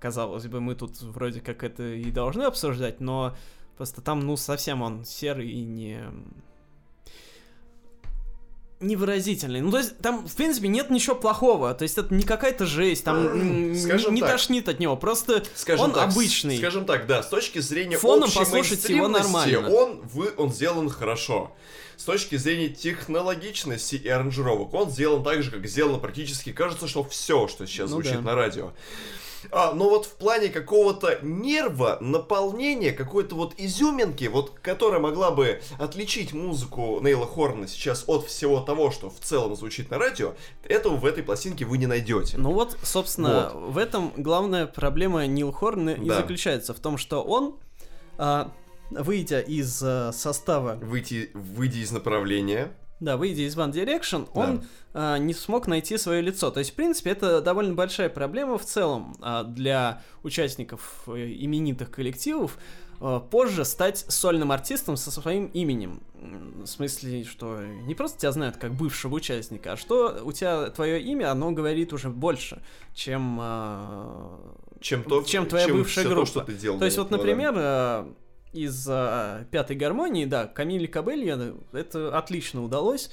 [0.00, 3.34] Казалось бы, мы тут вроде как это и должны обсуждать, но
[3.76, 6.00] просто там, ну, совсем он серый и не...
[8.80, 9.60] невыразительный.
[9.60, 11.74] Ну, то есть, там, в принципе, нет ничего плохого.
[11.74, 14.32] То есть, это не какая-то жесть, там Скажем не так.
[14.32, 14.96] тошнит от него.
[14.96, 16.58] Просто Скажем он так, обычный.
[16.58, 19.68] Скажем так, да, с точки зрения Фоном послушать его нормально.
[19.70, 21.52] Он, вы, он сделан хорошо.
[21.96, 27.02] С точки зрения технологичности и аранжировок, он сделан так же, как сделано практически, кажется, что
[27.02, 28.20] все, что сейчас Ну звучит да.
[28.20, 28.72] на радио.
[29.50, 35.60] А, но вот в плане какого-то нерва, наполнения, какой-то вот изюминки, вот, которая могла бы
[35.78, 40.34] отличить музыку Нейла Хорна сейчас от всего того, что в целом звучит на радио,
[40.64, 42.36] этого в этой пластинке вы не найдете.
[42.38, 46.16] Ну вот, собственно, в этом главная проблема Нил Хорна и Да.
[46.16, 47.56] заключается в том, что он,
[48.16, 48.52] а,
[48.90, 54.64] выйдя из а, состава, Выйти, выйдя из направления, да, выйдя из One Direction, он
[54.94, 56.50] а, не смог найти свое лицо.
[56.50, 61.90] То есть, в принципе, это довольно большая проблема в целом а, для участников э, именитых
[61.90, 62.58] коллективов
[63.00, 66.02] а, позже стать сольным артистом со своим именем.
[66.14, 71.00] В смысле, что не просто тебя знают как бывшего участника, а что у тебя твое
[71.00, 72.60] имя, оно говорит уже больше,
[72.94, 74.38] чем а,
[74.80, 76.26] чем то, Чем твоя бывшая всё группа.
[76.26, 76.78] то, что ты делал.
[76.78, 77.16] то есть вот, да.
[77.16, 78.04] например, э,
[78.64, 83.10] из э, пятой гармонии, да, Камиле Кабелья это отлично удалось.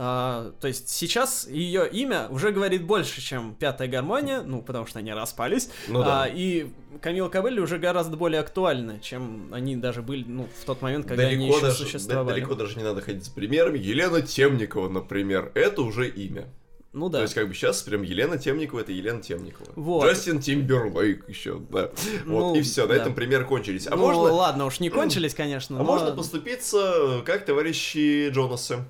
[0.00, 5.00] А, то есть сейчас ее имя уже говорит больше, чем пятая гармония, ну, потому что
[5.00, 5.70] они распались.
[5.88, 6.22] Ну да.
[6.22, 6.68] А, и
[7.00, 11.24] Камила Кабелли уже гораздо более актуальна, чем они даже были, ну, в тот момент, когда
[11.24, 12.28] они далеко, еще даже, существовали.
[12.28, 13.78] да- далеко даже не надо ходить с примерами.
[13.78, 16.46] Елена Темникова, например, это уже имя.
[16.92, 17.18] Ну да.
[17.18, 19.68] То есть, как бы сейчас прям Елена Темникова это Елена Темникова.
[19.76, 20.06] Вот.
[20.06, 21.90] Джастин Тимберлейк еще, да.
[22.24, 22.96] Ну, вот, и все, на да.
[22.96, 23.86] этом примеры кончились.
[23.86, 25.84] А ну, можно, ладно, уж не кончились, конечно, а но...
[25.84, 28.84] можно поступиться, как товарищи Джонасы.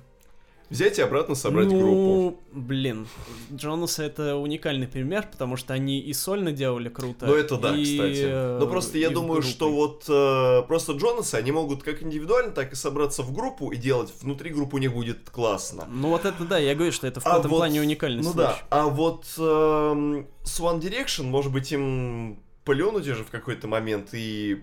[0.69, 2.39] Взять и обратно собрать ну, группу.
[2.53, 3.07] блин,
[3.51, 7.25] Джонасы это уникальный пример, потому что они и сольно делали круто.
[7.25, 8.23] Ну это да, и, кстати.
[8.27, 12.71] э, Но просто я думаю, что вот э, просто Джонасы, они могут как индивидуально, так
[12.73, 15.85] и собраться в группу и делать внутри группы у них будет классно.
[15.89, 18.31] Ну вот это да, я говорю, что это в А этом вот- плане уникальный Ну
[18.31, 18.37] случай.
[18.37, 24.09] да, а вот эм, с One Direction, может быть, им плюнуть уже в какой-то момент
[24.13, 24.61] и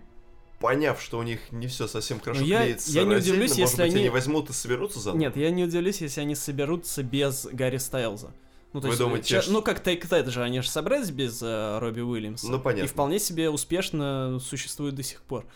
[0.58, 3.58] поняв, что у них не все совсем хорошо Ну, я- клеится я не удивлюсь, может
[3.58, 5.20] если быть, они- они возьмут и соберутся заново.
[5.20, 8.32] Нет, я не удивлюсь, если они соберутся без Гарри Стайлза.
[8.72, 11.40] Ну, то Вы есть, думаете, что- ну, как Take That же, они же собрались без
[11.42, 12.50] э, Робби Уильямса.
[12.50, 12.84] Ну, понятно.
[12.84, 15.46] И вполне себе успешно существуют до сих пор.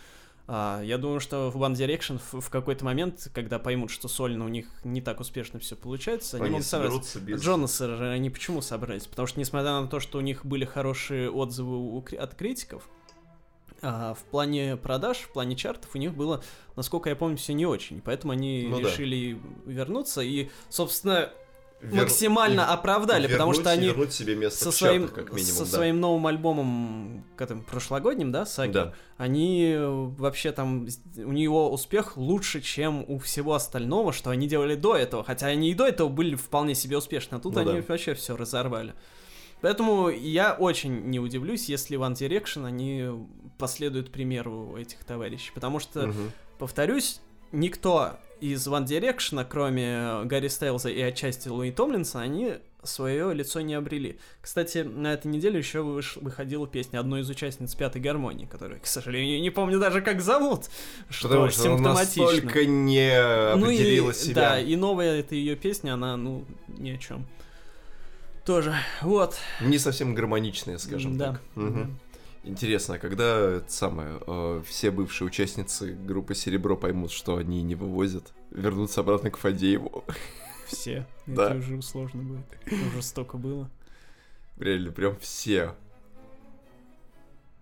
[0.52, 4.44] А, я думаю, что в One Direction в, в какой-то момент, когда поймут, что сольно
[4.44, 7.20] у них не так успешно все получается, они, они могут собраться.
[7.20, 7.40] без...
[7.40, 9.06] Джонасы же они почему собрались?
[9.06, 12.88] Потому что, несмотря на то, что у них были хорошие отзывы у от критиков,
[13.82, 16.42] а, в плане продаж, в плане чартов у них было,
[16.76, 18.00] насколько я помню, все не очень.
[18.00, 18.88] Поэтому они Ну да.
[18.88, 21.30] решили вернуться и, собственно,
[21.82, 25.54] вер- максимально и оправдали, потому вернуть- что они себе место со своим, чартах, как минимум,
[25.54, 25.70] со да.
[25.70, 28.92] своим новым альбомом, которым прошлогодним, да, Саги, Да.
[29.16, 29.86] они э,
[30.18, 30.86] вообще там,
[31.16, 35.24] у него успех лучше, чем у всего остального, что они делали до этого.
[35.24, 37.84] Хотя они и до этого были вполне себе успешны, а тут Ну они да.
[37.88, 38.92] вообще все разорвали.
[39.62, 43.10] Поэтому я очень не удивлюсь, если One Direction они
[43.60, 45.52] последуют примеру этих товарищей.
[45.54, 46.32] Потому что, Мгм.
[46.58, 47.20] повторюсь,
[47.52, 53.74] никто из One Direction, кроме Гарри Стайлза и отчасти Луи Томлинса, они свое лицо не
[53.74, 54.18] обрели.
[54.40, 58.86] Кстати, на этой неделе еще выш- выходила песня одной из участниц пятой гармонии, которую, к
[58.86, 60.70] сожалению, не помню даже как зовут,
[61.10, 62.24] что Потому что она симптоматично.
[62.24, 64.34] настолько не Ну и- определила себя.
[64.34, 67.26] Да, и новая эта ее песня, она, ну, ни о чем.
[68.46, 69.36] Тоже, вот.
[69.60, 71.32] Не совсем гармоничная, скажем да.
[71.32, 71.40] так.
[71.56, 71.98] Мгм.
[72.42, 77.74] Интересно, а когда это самое, э, все бывшие участницы группы Серебро поймут, что они не
[77.74, 80.04] вывозят, вернутся обратно к Фадееву.
[80.66, 81.06] Все.
[81.26, 81.50] Да.
[81.50, 82.46] Это уже сложно будет.
[82.88, 83.70] Уже столько было.
[84.58, 85.76] Реально, прям все.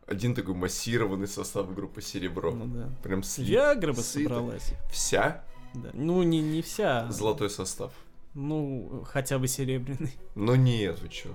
[0.07, 2.53] Один такой массированный состав группы Серебро.
[2.53, 2.89] Ну да.
[3.03, 3.49] Прям слит.
[3.49, 4.03] Слито.
[4.03, 4.73] собралась.
[4.91, 5.45] Вся
[5.75, 5.91] Да.
[5.93, 7.11] Ну, не, не вся.
[7.11, 7.93] золотой состав.
[8.33, 10.15] Ну, хотя бы серебряный.
[10.35, 11.31] Но нет, вы чё.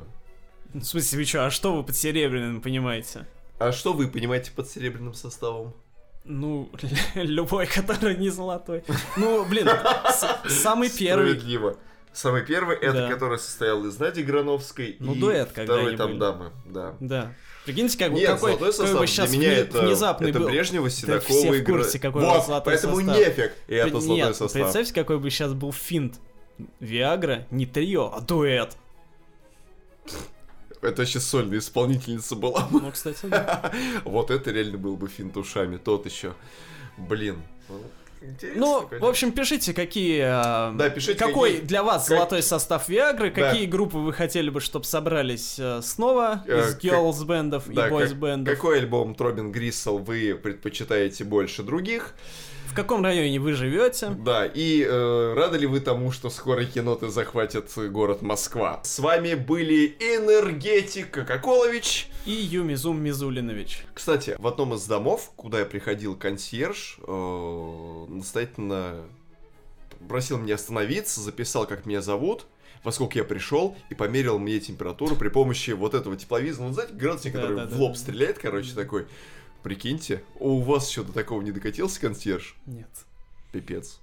[0.73, 3.27] В смысле, вы что, а что вы под серебряным понимаете?
[3.59, 5.73] А что вы понимаете под серебряным составом?
[6.25, 6.69] Ну,
[7.15, 8.83] любой, который не золотой.
[9.17, 9.67] Ну, блин,
[10.47, 11.31] самый первый.
[11.31, 11.77] Справедливо.
[12.13, 13.09] Самый первый, это Да.
[13.09, 16.19] который состоял из Нади Грановской Ну, и дуэт, второй там были.
[16.19, 16.95] дамы, да.
[16.99, 17.33] Да.
[17.65, 20.39] Прикиньте, как бы Нет, какой, золотой какой состав бы сейчас для меня это, внезапный это
[20.39, 20.47] был.
[20.47, 23.17] Брежнева, все Седокова в и Гра- курсе, какой Вот, золотой поэтому состав.
[23.17, 23.53] нефиг.
[23.67, 24.51] И это При- золотой Нет, состав.
[24.53, 26.19] представьте, какой бы сейчас был финт.
[26.79, 28.77] Виагра не трио, а дуэт.
[30.83, 32.67] Это сейчас сольная исполнительница была.
[32.71, 33.71] Ну, кстати, да.
[34.05, 36.33] Вот это реально был бы финт ушами, тот еще.
[36.97, 37.41] Блин.
[38.21, 39.09] Интересно, Ну, в конечно.
[39.09, 40.21] общем, пишите, какие...
[40.23, 43.49] а, Да, пишите, Какой какие- для вас как- золотой состав Виагры, Да.
[43.51, 47.73] какие группы вы хотели бы, чтобы собрались э, снова Э, из как- girls бендов и
[47.73, 48.55] Да, boys как- бендов?
[48.55, 52.13] какой альбом Тробин Гриссел вы предпочитаете больше других?
[52.67, 54.09] В каком районе вы живете?
[54.09, 58.79] Да, и э, рады ли вы тому, что скоро еноты захватят город Москва?
[58.83, 62.07] С вами были Энергетик Кока-Колович.
[62.25, 63.85] И Юмизум Мизулинович.
[63.93, 69.03] Кстати, в одном из домов, куда я приходил консьерж, э, настоятельно
[70.09, 72.45] просил меня остановиться, записал, как меня зовут,
[72.83, 76.67] во сколько я пришел, и померил мне температуру при помощи вот этого тепловизора.
[76.67, 77.99] Ну, знаете, градусник, Да, который да, в лоб да.
[77.99, 79.05] стреляет, короче, такой.
[79.63, 82.57] Прикиньте, у вас что-то такого не докатился консьерж?
[82.65, 82.89] Нет.
[83.53, 83.99] Пипец.